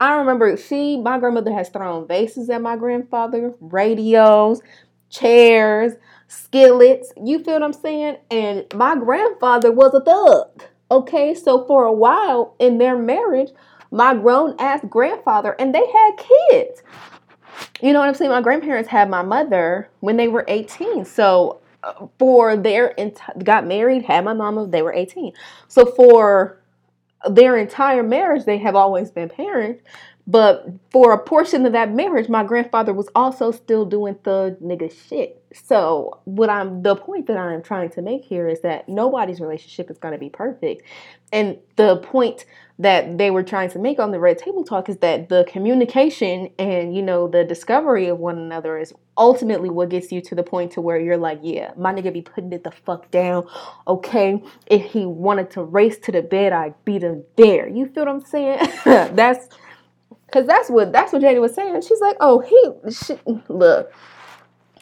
I 0.00 0.14
remember 0.16 0.56
she, 0.56 0.98
my 0.98 1.18
grandmother 1.18 1.52
has 1.52 1.68
thrown 1.68 2.06
vases 2.06 2.50
at 2.50 2.62
my 2.62 2.76
grandfather, 2.76 3.54
radios, 3.60 4.60
chairs, 5.08 5.94
skillets. 6.28 7.12
You 7.22 7.42
feel 7.42 7.54
what 7.54 7.62
I'm 7.62 7.72
saying? 7.72 8.18
And 8.30 8.66
my 8.74 8.94
grandfather 8.94 9.72
was 9.72 9.94
a 9.94 10.00
thug. 10.00 10.62
Okay, 10.90 11.34
so 11.34 11.66
for 11.66 11.84
a 11.84 11.92
while 11.92 12.54
in 12.58 12.78
their 12.78 12.98
marriage, 12.98 13.50
my 13.90 14.14
grown 14.14 14.54
ass 14.58 14.80
grandfather 14.88 15.56
and 15.58 15.74
they 15.74 15.84
had 15.84 16.10
kids 16.16 16.82
you 17.82 17.92
know 17.92 18.00
what 18.00 18.08
I'm 18.08 18.14
saying? 18.14 18.30
My 18.30 18.40
grandparents 18.40 18.88
had 18.88 19.08
my 19.08 19.22
mother 19.22 19.88
when 20.00 20.16
they 20.16 20.28
were 20.28 20.44
18. 20.48 21.04
So 21.04 21.60
uh, 21.82 22.06
for 22.18 22.56
their 22.56 22.94
got 23.42 23.66
married, 23.66 24.02
had 24.02 24.24
my 24.24 24.34
mama, 24.34 24.66
they 24.66 24.82
were 24.82 24.92
18. 24.92 25.32
So 25.68 25.86
for 25.86 26.60
their 27.28 27.56
entire 27.56 28.02
marriage, 28.02 28.44
they 28.44 28.58
have 28.58 28.74
always 28.74 29.10
been 29.10 29.28
parents. 29.28 29.82
But 30.26 30.68
for 30.90 31.12
a 31.12 31.18
portion 31.18 31.66
of 31.66 31.72
that 31.72 31.92
marriage, 31.92 32.28
my 32.28 32.44
grandfather 32.44 32.92
was 32.92 33.08
also 33.16 33.50
still 33.50 33.84
doing 33.84 34.14
thug 34.14 34.60
nigga 34.60 34.92
shit. 35.08 35.42
So 35.52 36.20
what 36.24 36.48
I'm 36.48 36.82
the 36.82 36.94
point 36.94 37.26
that 37.26 37.36
I'm 37.36 37.62
trying 37.62 37.90
to 37.90 38.02
make 38.02 38.24
here 38.24 38.48
is 38.48 38.60
that 38.60 38.88
nobody's 38.88 39.40
relationship 39.40 39.90
is 39.90 39.98
gonna 39.98 40.18
be 40.18 40.30
perfect. 40.30 40.82
And 41.32 41.58
the 41.76 41.96
point 41.96 42.44
that 42.80 43.18
they 43.18 43.30
were 43.30 43.42
trying 43.42 43.68
to 43.68 43.78
make 43.78 43.98
on 43.98 44.10
the 44.10 44.18
red 44.18 44.38
table 44.38 44.64
talk 44.64 44.88
is 44.88 44.96
that 44.98 45.28
the 45.28 45.44
communication 45.46 46.48
and 46.58 46.96
you 46.96 47.02
know 47.02 47.28
the 47.28 47.44
discovery 47.44 48.08
of 48.08 48.18
one 48.18 48.38
another 48.38 48.78
is 48.78 48.94
ultimately 49.18 49.68
what 49.68 49.90
gets 49.90 50.10
you 50.10 50.22
to 50.22 50.34
the 50.34 50.42
point 50.42 50.72
to 50.72 50.80
where 50.80 50.98
you're 50.98 51.18
like 51.18 51.38
yeah 51.42 51.72
my 51.76 51.92
nigga 51.92 52.10
be 52.10 52.22
putting 52.22 52.50
it 52.52 52.64
the 52.64 52.70
fuck 52.70 53.10
down 53.10 53.46
okay? 53.86 54.42
If 54.66 54.92
he 54.92 55.04
wanted 55.04 55.50
to 55.52 55.62
race 55.62 55.98
to 55.98 56.12
the 56.12 56.22
bed 56.22 56.54
i'd 56.54 56.74
beat 56.86 57.02
him 57.02 57.22
there. 57.36 57.68
You 57.68 57.86
feel 57.86 58.06
what 58.06 58.14
i'm 58.14 58.24
saying? 58.24 58.66
That's 58.84 59.48
because 60.24 60.46
that's 60.46 60.70
what 60.70 60.92
that's 60.92 61.12
what 61.12 61.20
jada 61.22 61.40
was 61.40 61.54
saying. 61.54 61.82
She's 61.82 62.00
like 62.00 62.16
oh 62.20 62.38
he 62.38 62.90
she, 62.90 63.18
look. 63.48 63.92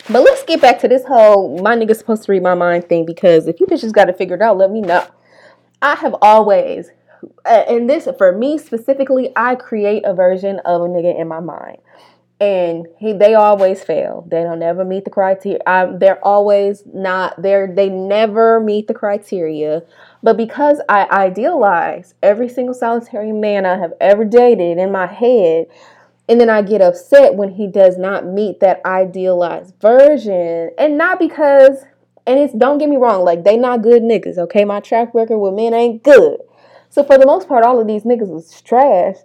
But 0.09 0.23
let's 0.23 0.45
get 0.45 0.61
back 0.61 0.79
to 0.81 0.89
this 0.89 1.05
whole 1.05 1.61
my 1.61 1.75
nigga's 1.75 1.99
supposed 1.99 2.23
to 2.25 2.33
read 2.33 2.45
my 2.45 2.55
mind 2.55 2.89
thing 2.89 3.05
because 3.05 3.49
if 3.49 3.59
you 3.59 3.67
bitches 3.67 3.93
got 3.93 4.09
it 4.09 4.17
figured 4.17 4.41
out 4.41 4.57
let 4.57 4.71
me 4.71 4.83
know. 4.83 5.05
I 5.81 5.95
have 5.95 6.15
always 6.23 6.91
and 7.45 7.89
this 7.89 8.09
for 8.19 8.33
me 8.37 8.59
specifically, 8.59 9.33
I 9.37 9.55
create 9.57 10.05
a 10.05 10.15
version 10.15 10.61
of 10.65 10.83
a 10.83 10.85
nigga 10.87 11.19
in 11.21 11.29
my 11.29 11.41
mind. 11.41 11.79
and 12.41 12.87
he 12.99 13.13
they 13.13 13.35
always 13.35 13.83
fail. 13.83 14.25
They 14.31 14.43
don't 14.45 14.63
ever 14.63 14.85
meet 14.85 15.05
the 15.05 15.11
criteria. 15.11 15.61
Um, 15.67 15.99
they're 15.99 16.25
always 16.25 16.85
not 16.93 17.41
they're 17.43 17.67
they 17.73 17.89
never 17.89 18.61
meet 18.61 18.87
the 18.87 18.95
criteria. 18.95 19.83
But 20.23 20.37
because 20.37 20.81
I 20.89 21.07
idealize 21.11 22.15
every 22.23 22.49
single 22.49 22.75
solitary 22.75 23.33
man 23.33 23.67
I 23.67 23.79
have 23.79 23.93
ever 24.01 24.25
dated 24.25 24.79
in 24.79 24.93
my 24.93 25.07
head, 25.07 25.67
and 26.29 26.41
then 26.41 26.51
I 26.51 26.63
get 26.63 26.81
upset 26.83 27.35
when 27.35 27.51
he 27.53 27.67
does 27.67 27.99
not 27.99 28.27
meet 28.27 28.61
that 28.61 28.81
idealized 28.85 29.75
version, 29.81 30.71
and 30.79 30.99
not 30.99 31.19
because 31.19 31.85
and 32.27 32.39
it's 32.39 32.55
don't 32.55 32.79
get 32.79 32.89
me 32.91 32.97
wrong, 32.97 33.25
like 33.25 33.45
they 33.45 33.57
not 33.57 33.83
good 33.83 34.03
niggas, 34.03 34.39
okay? 34.39 34.65
My 34.65 34.81
track 34.81 35.15
record 35.15 35.39
with 35.39 35.55
men 35.55 35.75
ain't 35.75 36.03
good. 36.05 36.39
So 36.91 37.05
for 37.05 37.19
the 37.19 37.27
most 37.27 37.49
part, 37.49 37.65
all 37.65 37.81
of 37.81 37.87
these 37.87 38.05
niggas 38.05 38.35
is 38.37 38.61
trash. 38.63 39.17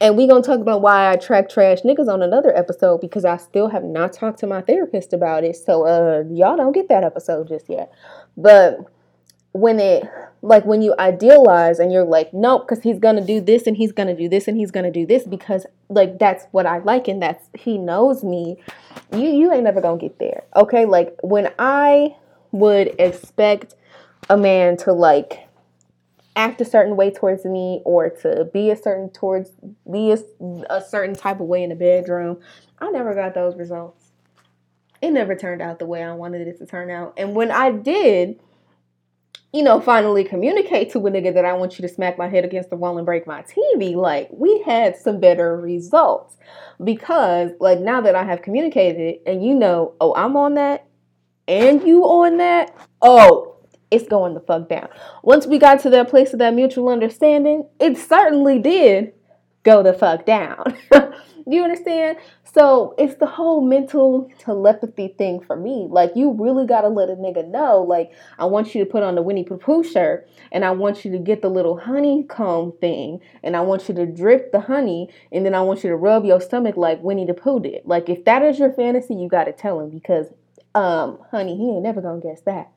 And 0.00 0.16
we 0.16 0.28
gonna 0.28 0.42
talk 0.42 0.60
about 0.60 0.80
why 0.80 1.10
I 1.10 1.16
track 1.16 1.48
trash 1.48 1.80
niggas 1.82 2.08
on 2.08 2.22
another 2.22 2.56
episode 2.56 3.00
because 3.00 3.24
I 3.24 3.36
still 3.36 3.68
have 3.68 3.82
not 3.82 4.12
talked 4.12 4.38
to 4.40 4.46
my 4.46 4.60
therapist 4.60 5.12
about 5.12 5.42
it. 5.42 5.56
So 5.56 5.86
uh 5.86 6.22
y'all 6.30 6.56
don't 6.56 6.72
get 6.72 6.88
that 6.88 7.02
episode 7.02 7.48
just 7.48 7.68
yet. 7.68 7.90
But 8.36 8.78
when 9.52 9.80
it 9.80 10.04
like 10.40 10.64
when 10.64 10.82
you 10.82 10.94
idealize 11.00 11.80
and 11.80 11.92
you're 11.92 12.04
like, 12.04 12.32
nope, 12.32 12.68
because 12.68 12.82
he's 12.84 13.00
gonna 13.00 13.24
do 13.24 13.40
this 13.40 13.66
and 13.66 13.76
he's 13.76 13.90
gonna 13.90 14.14
do 14.14 14.28
this 14.28 14.46
and 14.46 14.56
he's 14.56 14.70
gonna 14.70 14.92
do 14.92 15.04
this 15.04 15.24
because 15.24 15.66
like 15.88 16.18
that's 16.20 16.46
what 16.52 16.64
I 16.64 16.78
like 16.78 17.08
and 17.08 17.20
that's 17.20 17.48
he 17.54 17.76
knows 17.76 18.22
me. 18.22 18.56
You 19.12 19.28
you 19.28 19.52
ain't 19.52 19.64
never 19.64 19.80
gonna 19.80 19.98
get 19.98 20.20
there. 20.20 20.44
Okay, 20.54 20.84
like 20.84 21.16
when 21.22 21.52
I 21.58 22.14
would 22.52 22.94
expect 23.00 23.74
a 24.30 24.36
man 24.36 24.76
to 24.76 24.92
like 24.92 25.47
act 26.38 26.60
a 26.60 26.64
certain 26.64 26.96
way 26.96 27.10
towards 27.10 27.44
me 27.44 27.82
or 27.84 28.08
to 28.08 28.48
be 28.54 28.70
a 28.70 28.76
certain 28.76 29.10
towards 29.10 29.50
be 29.90 30.12
a, 30.12 30.18
a 30.70 30.80
certain 30.80 31.14
type 31.14 31.40
of 31.40 31.46
way 31.46 31.64
in 31.64 31.68
the 31.68 31.74
bedroom 31.74 32.38
i 32.78 32.88
never 32.90 33.12
got 33.12 33.34
those 33.34 33.56
results. 33.56 34.12
It 35.02 35.10
never 35.10 35.34
turned 35.34 35.60
out 35.60 35.80
the 35.80 35.86
way 35.86 36.02
i 36.02 36.12
wanted 36.12 36.46
it 36.46 36.58
to 36.58 36.66
turn 36.66 36.90
out. 36.90 37.14
And 37.18 37.34
when 37.34 37.50
i 37.50 37.72
did 37.72 38.40
you 39.52 39.62
know 39.62 39.80
finally 39.80 40.22
communicate 40.22 40.92
to 40.92 40.98
a 40.98 41.10
nigga 41.10 41.34
that 41.34 41.44
i 41.44 41.52
want 41.54 41.78
you 41.78 41.82
to 41.82 41.92
smack 41.92 42.16
my 42.16 42.28
head 42.28 42.44
against 42.44 42.70
the 42.70 42.76
wall 42.76 42.98
and 42.98 43.06
break 43.06 43.26
my 43.26 43.42
tv 43.42 43.94
like 43.94 44.28
we 44.30 44.62
had 44.64 44.96
some 44.96 45.18
better 45.18 45.56
results. 45.56 46.36
Because 46.82 47.50
like 47.58 47.80
now 47.80 48.00
that 48.00 48.14
i 48.14 48.22
have 48.22 48.42
communicated 48.42 49.00
it 49.00 49.22
and 49.26 49.44
you 49.44 49.54
know 49.54 49.94
oh 50.00 50.14
i'm 50.14 50.36
on 50.36 50.54
that 50.54 50.86
and 51.48 51.82
you 51.82 52.04
on 52.04 52.36
that 52.36 52.72
oh 53.02 53.57
it's 53.90 54.06
going 54.06 54.34
the 54.34 54.40
fuck 54.40 54.68
down. 54.68 54.88
Once 55.22 55.46
we 55.46 55.58
got 55.58 55.80
to 55.80 55.90
that 55.90 56.08
place 56.08 56.32
of 56.32 56.38
that 56.40 56.54
mutual 56.54 56.88
understanding, 56.88 57.66
it 57.80 57.96
certainly 57.96 58.58
did 58.58 59.12
go 59.62 59.82
the 59.82 59.92
fuck 59.92 60.26
down. 60.26 60.76
you 61.46 61.62
understand? 61.62 62.18
So 62.44 62.94
it's 62.98 63.16
the 63.16 63.26
whole 63.26 63.60
mental 63.60 64.30
telepathy 64.38 65.08
thing 65.18 65.40
for 65.40 65.56
me. 65.56 65.86
Like 65.90 66.12
you 66.14 66.32
really 66.32 66.66
gotta 66.66 66.88
let 66.88 67.10
a 67.10 67.14
nigga 67.14 67.46
know. 67.46 67.82
Like 67.82 68.12
I 68.38 68.46
want 68.46 68.74
you 68.74 68.84
to 68.84 68.90
put 68.90 69.02
on 69.02 69.14
the 69.14 69.22
Winnie 69.22 69.44
Pooh 69.44 69.84
shirt, 69.84 70.28
and 70.50 70.64
I 70.64 70.70
want 70.70 71.04
you 71.04 71.12
to 71.12 71.18
get 71.18 71.42
the 71.42 71.50
little 71.50 71.78
honeycomb 71.78 72.72
thing, 72.80 73.20
and 73.42 73.56
I 73.56 73.60
want 73.60 73.88
you 73.88 73.94
to 73.94 74.06
drip 74.06 74.52
the 74.52 74.60
honey, 74.60 75.08
and 75.30 75.44
then 75.44 75.54
I 75.54 75.60
want 75.60 75.84
you 75.84 75.90
to 75.90 75.96
rub 75.96 76.24
your 76.24 76.40
stomach 76.40 76.76
like 76.76 77.02
Winnie 77.02 77.26
the 77.26 77.34
Pooh 77.34 77.60
did. 77.60 77.82
Like 77.84 78.08
if 78.08 78.24
that 78.24 78.42
is 78.42 78.58
your 78.58 78.72
fantasy, 78.72 79.14
you 79.14 79.28
gotta 79.28 79.52
tell 79.52 79.80
him 79.80 79.90
because, 79.90 80.26
um, 80.74 81.18
honey, 81.30 81.56
he 81.56 81.70
ain't 81.70 81.82
never 81.82 82.00
gonna 82.00 82.20
guess 82.20 82.40
that. 82.42 82.70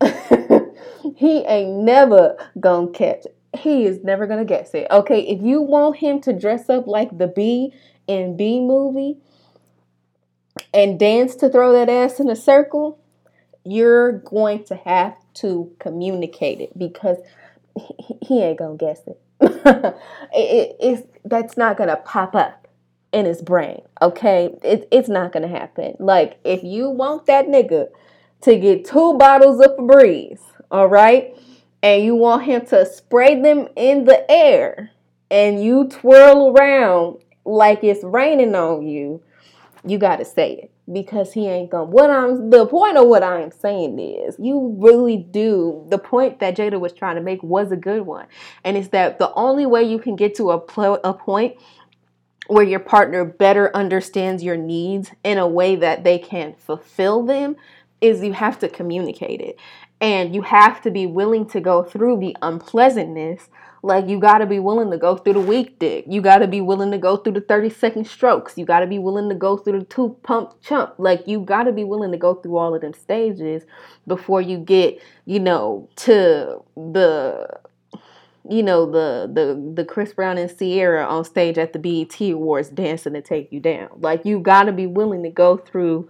he 1.16 1.44
ain't 1.46 1.84
never 1.84 2.36
gonna 2.58 2.90
catch. 2.90 3.26
He 3.58 3.84
is 3.84 4.02
never 4.02 4.26
gonna 4.26 4.44
guess 4.44 4.74
it. 4.74 4.86
Okay, 4.90 5.20
if 5.22 5.42
you 5.42 5.60
want 5.60 5.96
him 5.96 6.20
to 6.22 6.32
dress 6.32 6.68
up 6.68 6.86
like 6.86 7.16
the 7.16 7.26
bee 7.26 7.74
in 8.06 8.36
Bee 8.36 8.60
Movie 8.60 9.18
and 10.72 10.98
dance 10.98 11.36
to 11.36 11.48
throw 11.48 11.72
that 11.72 11.88
ass 11.88 12.20
in 12.20 12.28
a 12.30 12.36
circle, 12.36 12.98
you're 13.64 14.12
going 14.12 14.64
to 14.64 14.74
have 14.76 15.16
to 15.34 15.72
communicate 15.78 16.60
it 16.60 16.76
because 16.78 17.18
he, 17.76 18.18
he 18.22 18.42
ain't 18.42 18.58
gonna 18.58 18.76
guess 18.76 19.00
it. 19.06 19.20
it, 19.40 19.96
it. 20.34 20.76
It's 20.80 21.02
that's 21.24 21.56
not 21.56 21.76
gonna 21.76 21.96
pop 21.96 22.34
up 22.34 22.68
in 23.12 23.26
his 23.26 23.42
brain. 23.42 23.82
Okay, 24.00 24.50
it, 24.62 24.88
it's 24.90 25.08
not 25.08 25.32
gonna 25.32 25.48
happen. 25.48 25.96
Like 25.98 26.38
if 26.44 26.62
you 26.62 26.88
want 26.90 27.26
that 27.26 27.46
nigga 27.46 27.88
to 28.42 28.58
get 28.58 28.84
two 28.84 29.14
bottles 29.14 29.60
of 29.60 29.76
Febreze, 29.76 30.40
all 30.70 30.88
right? 30.88 31.36
And 31.82 32.04
you 32.04 32.14
want 32.14 32.44
him 32.44 32.66
to 32.66 32.86
spray 32.86 33.40
them 33.40 33.68
in 33.76 34.04
the 34.04 34.30
air 34.30 34.90
and 35.30 35.62
you 35.62 35.88
twirl 35.88 36.50
around 36.50 37.18
like 37.44 37.84
it's 37.84 38.04
raining 38.04 38.54
on 38.54 38.86
you, 38.86 39.22
you 39.84 39.98
got 39.98 40.16
to 40.16 40.24
say 40.24 40.52
it 40.52 40.70
because 40.92 41.32
he 41.32 41.46
ain't 41.46 41.70
gonna. 41.70 41.84
What 41.84 42.10
I'm 42.10 42.50
the 42.50 42.66
point 42.66 42.96
of 42.96 43.08
what 43.08 43.22
I'm 43.22 43.50
saying 43.50 43.98
is, 43.98 44.36
you 44.38 44.76
really 44.78 45.16
do. 45.16 45.86
The 45.88 45.98
point 45.98 46.40
that 46.40 46.56
Jada 46.56 46.78
was 46.78 46.92
trying 46.92 47.16
to 47.16 47.22
make 47.22 47.42
was 47.42 47.72
a 47.72 47.76
good 47.76 48.02
one, 48.02 48.26
and 48.64 48.76
it's 48.76 48.88
that 48.88 49.18
the 49.18 49.32
only 49.34 49.66
way 49.66 49.84
you 49.84 49.98
can 49.98 50.16
get 50.16 50.34
to 50.36 50.50
a 50.50 50.58
pl- 50.58 51.00
a 51.04 51.14
point 51.14 51.56
where 52.48 52.64
your 52.64 52.80
partner 52.80 53.24
better 53.24 53.74
understands 53.76 54.42
your 54.42 54.56
needs 54.56 55.12
in 55.22 55.38
a 55.38 55.46
way 55.46 55.76
that 55.76 56.02
they 56.02 56.18
can 56.18 56.54
fulfill 56.54 57.24
them 57.24 57.54
is 58.00 58.22
you 58.22 58.32
have 58.32 58.58
to 58.60 58.68
communicate 58.68 59.40
it. 59.40 59.58
And 60.00 60.34
you 60.34 60.42
have 60.42 60.80
to 60.82 60.90
be 60.90 61.06
willing 61.06 61.46
to 61.50 61.60
go 61.60 61.82
through 61.82 62.20
the 62.20 62.36
unpleasantness. 62.40 63.48
Like 63.82 64.08
you 64.08 64.18
got 64.18 64.38
to 64.38 64.46
be 64.46 64.58
willing 64.58 64.90
to 64.90 64.98
go 64.98 65.16
through 65.16 65.34
the 65.34 65.40
weak 65.40 65.78
dick. 65.78 66.04
You 66.08 66.20
got 66.20 66.38
to 66.38 66.46
be 66.46 66.60
willing 66.60 66.90
to 66.90 66.98
go 66.98 67.16
through 67.16 67.34
the 67.34 67.40
30 67.40 67.70
second 67.70 68.06
strokes. 68.06 68.56
You 68.56 68.64
got 68.64 68.80
to 68.80 68.86
be 68.86 68.98
willing 68.98 69.28
to 69.28 69.34
go 69.34 69.56
through 69.56 69.78
the 69.80 69.84
two 69.84 70.16
pump 70.22 70.54
chump. 70.62 70.94
Like 70.98 71.26
you 71.26 71.40
got 71.40 71.64
to 71.64 71.72
be 71.72 71.84
willing 71.84 72.12
to 72.12 72.18
go 72.18 72.34
through 72.34 72.56
all 72.56 72.74
of 72.74 72.80
them 72.80 72.94
stages 72.94 73.64
before 74.06 74.40
you 74.40 74.58
get, 74.58 75.00
you 75.24 75.40
know, 75.40 75.88
to 75.96 76.62
the 76.76 77.60
you 78.48 78.62
know 78.62 78.86
the 78.86 79.30
the 79.32 79.72
the 79.74 79.84
Chris 79.84 80.12
Brown 80.12 80.38
and 80.38 80.50
Ciara 80.56 81.04
on 81.04 81.24
stage 81.24 81.58
at 81.58 81.72
the 81.72 81.78
BET 81.78 82.20
Awards 82.20 82.68
dancing 82.68 83.12
to 83.12 83.22
take 83.22 83.52
you 83.52 83.60
down. 83.60 83.88
Like 83.98 84.24
you 84.24 84.40
got 84.40 84.64
to 84.64 84.72
be 84.72 84.86
willing 84.86 85.22
to 85.22 85.30
go 85.30 85.56
through 85.56 86.08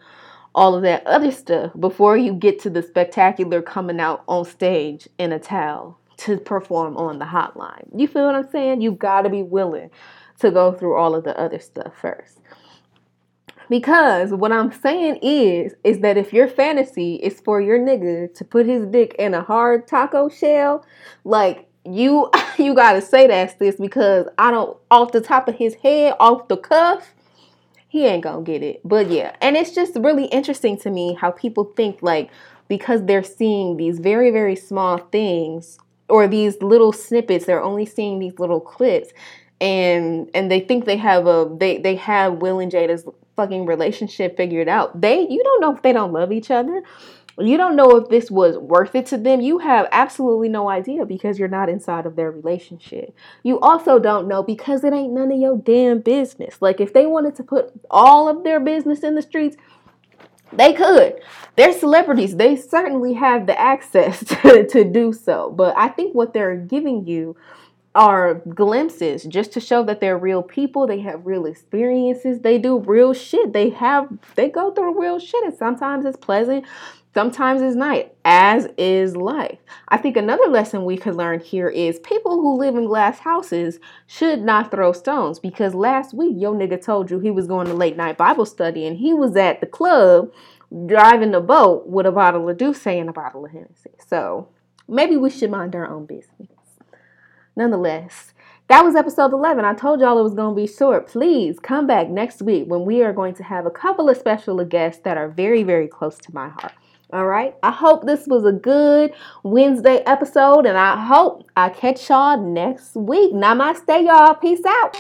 all 0.55 0.75
of 0.75 0.83
that 0.83 1.07
other 1.07 1.31
stuff 1.31 1.73
before 1.79 2.17
you 2.17 2.33
get 2.33 2.59
to 2.61 2.71
the 2.71 2.83
spectacular 2.83 3.63
coming 3.63 4.01
out 4.01 4.23
on 4.27 4.45
stage 4.45 5.09
in 5.19 5.33
a 5.33 5.39
towel 5.39 5.99
to 6.19 6.37
perform 6.37 6.97
on 6.97 7.19
the 7.19 7.25
hotline. 7.25 7.89
You 7.95 8.07
feel 8.07 8.27
what 8.27 8.35
I'm 8.35 8.51
saying? 8.51 8.81
You 8.81 8.93
got 8.93 9.23
to 9.23 9.31
be 9.31 9.43
willing 9.43 9.91
to 10.41 10.51
go 10.51 10.73
through 10.73 10.97
all 10.97 11.15
of 11.15 11.25
the 11.25 11.39
other 11.39 11.59
stuff 11.59 11.93
first. 11.99 12.41
Because 13.71 14.33
what 14.33 14.51
I'm 14.51 14.73
saying 14.73 15.21
is 15.23 15.75
is 15.85 16.01
that 16.01 16.17
if 16.17 16.33
your 16.33 16.49
fantasy 16.49 17.15
is 17.15 17.41
for 17.41 17.61
your 17.61 17.79
nigga 17.79 18.35
to 18.35 18.45
put 18.45 18.67
his 18.67 18.85
dick 18.87 19.15
in 19.19 19.33
a 19.33 19.43
hard 19.43 19.87
taco 19.87 20.29
shell, 20.29 20.85
like 21.23 21.69
you 21.85 22.31
you 22.59 22.75
got 22.75 22.95
to 22.95 23.01
say 23.01 23.29
that's 23.29 23.55
this 23.55 23.77
because 23.77 24.27
I 24.39 24.51
don't 24.51 24.77
off 24.91 25.13
the 25.13 25.21
top 25.21 25.49
of 25.49 25.55
his 25.55 25.75
head, 25.77 26.15
off 26.19 26.49
the 26.49 26.57
cuff, 26.57 27.15
he 27.91 28.07
ain't 28.07 28.23
gonna 28.23 28.43
get 28.43 28.63
it. 28.63 28.81
But 28.85 29.11
yeah, 29.11 29.35
and 29.43 29.57
it's 29.57 29.73
just 29.73 29.97
really 29.97 30.27
interesting 30.27 30.79
to 30.79 30.91
me 30.91 31.15
how 31.15 31.33
people 31.33 31.65
think 31.77 32.03
like 32.03 32.31
because 32.69 33.05
they're 33.05 33.25
seeing 33.25 33.77
these 33.77 33.99
very, 33.99 34.31
very 34.31 34.55
small 34.55 34.97
things 34.97 35.77
or 36.09 36.29
these 36.29 36.63
little 36.63 36.93
snippets, 36.93 37.47
they're 37.47 37.63
only 37.63 37.85
seeing 37.85 38.21
these 38.21 38.39
little 38.39 38.61
clips 38.61 39.13
and 39.61 40.31
and 40.35 40.51
they 40.51 40.61
think 40.61 40.85
they 40.85 40.97
have 40.97 41.27
a 41.27 41.51
they 41.59 41.79
they 41.79 41.97
have 41.97 42.35
Will 42.35 42.61
and 42.61 42.71
Jada's 42.71 43.05
fucking 43.37 43.67
relationship 43.67 44.37
figured 44.37 44.69
out. 44.69 44.99
They 45.01 45.27
you 45.29 45.43
don't 45.43 45.61
know 45.61 45.75
if 45.75 45.83
they 45.83 45.93
don't 45.93 46.13
love 46.13 46.31
each 46.31 46.51
other 46.51 46.83
you 47.41 47.57
don't 47.57 47.77
know 47.77 47.97
if 47.97 48.09
this 48.09 48.31
was 48.31 48.59
worth 48.59 48.95
it 48.95 49.07
to 49.07 49.19
them. 49.19 49.41
You 49.41 49.59
have 49.59 49.89
absolutely 49.93 50.49
no 50.49 50.69
idea 50.69 51.05
because 51.05 51.39
you're 51.39 51.49
not 51.49 51.69
inside 51.69 52.07
of 52.07 52.17
their 52.17 52.31
relationship. 52.31 53.15
You 53.43 53.59
also 53.61 53.99
don't 53.99 54.29
know 54.29 54.43
because 54.43 54.85
it 54.85 54.93
ain't 54.93 55.13
none 55.13 55.33
of 55.33 55.39
your 55.39 55.57
damn 55.57 56.01
business. 56.01 56.57
Like 56.61 56.81
if 56.81 56.93
they 56.93 57.07
wanted 57.07 57.35
to 57.37 57.43
put 57.43 57.73
all 57.91 58.29
of 58.29 58.45
their 58.45 58.61
business 58.61 59.01
in 59.01 59.15
the 59.15 59.23
streets, 59.23 59.57
they 60.53 60.73
could. 60.73 61.21
They're 61.57 61.79
celebrities. 61.79 62.37
They 62.37 62.57
certainly 62.57 63.15
have 63.15 63.47
the 63.47 63.59
access 63.59 64.25
to, 64.43 64.67
to 64.67 64.85
do 64.85 65.13
so. 65.13 65.51
But 65.51 65.77
I 65.77 65.89
think 65.89 66.15
what 66.15 66.35
they're 66.35 66.57
giving 66.57 67.07
you 67.07 67.37
are 67.95 68.35
glimpses 68.35 69.25
just 69.25 69.53
to 69.53 69.61
show 69.61 69.83
that 69.83 70.01
they're 70.01 70.19
real 70.19 70.43
people. 70.43 70.87
They 70.87 71.01
have 71.01 71.27
real 71.27 71.47
experiences. 71.47 72.41
They 72.41 72.59
do 72.59 72.79
real 72.79 73.13
shit. 73.13 73.53
They 73.53 73.71
have 73.71 74.09
they 74.37 74.49
go 74.49 74.71
through 74.71 75.01
real 75.01 75.19
shit 75.19 75.43
and 75.45 75.57
sometimes 75.57 76.05
it's 76.05 76.17
pleasant, 76.17 76.65
Sometimes 77.13 77.61
it's 77.61 77.75
night, 77.75 78.15
as 78.25 78.69
is 78.79 79.17
life. 79.17 79.59
I 79.89 79.97
think 79.97 80.17
another 80.17 80.47
lesson 80.47 80.85
we 80.85 80.97
could 80.97 81.17
learn 81.17 81.41
here 81.41 81.69
is 81.69 81.99
people 81.99 82.41
who 82.41 82.57
live 82.57 82.77
in 82.77 82.87
glass 82.87 83.19
houses 83.19 83.81
should 84.07 84.43
not 84.43 84.71
throw 84.71 84.93
stones 84.93 85.41
because 85.41 85.75
last 85.75 86.15
week 86.15 86.37
your 86.39 86.55
nigga 86.55 86.81
told 86.81 87.11
you 87.11 87.19
he 87.19 87.33
was 87.33 87.49
going 87.49 87.67
to 87.67 87.75
late 87.75 87.97
night 87.97 88.17
Bible 88.17 88.47
study 88.47 88.87
and 88.87 88.97
he 88.97 89.13
was 89.13 89.35
at 89.35 89.61
the 89.61 89.67
club 89.67 90.31
driving 90.87 91.33
the 91.33 91.41
boat 91.41 91.89
with 91.89 92.07
a 92.07 92.13
bottle 92.13 92.49
of 92.49 92.57
D'usse 92.57 92.87
and 92.87 93.09
a 93.09 93.13
bottle 93.13 93.45
of 93.45 93.51
Hennessy. 93.51 93.91
So 94.07 94.49
maybe 94.87 95.17
we 95.17 95.31
should 95.31 95.51
mind 95.51 95.75
our 95.75 95.89
own 95.89 96.07
business. 96.07 96.49
Nonetheless, 97.57 98.35
that 98.69 98.85
was 98.85 98.95
episode 98.95 99.33
11. 99.33 99.65
I 99.65 99.75
told 99.75 100.01
y'all 100.01 100.21
it 100.21 100.23
was 100.23 100.35
going 100.35 100.55
to 100.55 100.63
be 100.63 100.73
short. 100.73 101.09
Please 101.09 101.59
come 101.59 101.89
back 101.89 102.09
next 102.09 102.41
week 102.41 102.69
when 102.69 102.85
we 102.85 103.03
are 103.03 103.13
going 103.13 103.35
to 103.35 103.43
have 103.43 103.67
a 103.67 103.71
couple 103.71 104.09
of 104.09 104.17
special 104.17 104.65
guests 104.65 105.03
that 105.03 105.17
are 105.17 105.29
very, 105.29 105.65
very 105.65 105.89
close 105.89 106.17
to 106.19 106.33
my 106.33 106.51
heart. 106.51 106.73
All 107.13 107.27
right. 107.27 107.55
I 107.63 107.73
hope 107.73 108.07
this 108.07 108.27
was 108.27 108.45
a 108.45 108.53
good 108.53 109.13
Wednesday 109.43 109.99
episode, 110.07 110.65
and 110.67 110.79
I 110.79 111.05
hope 111.05 111.45
I 111.57 111.69
catch 111.71 112.09
y'all 112.09 112.41
next 112.41 112.95
week. 112.95 113.33
Namaste, 113.33 114.05
y'all. 114.07 114.35
Peace 114.35 114.65
out. 114.65 114.97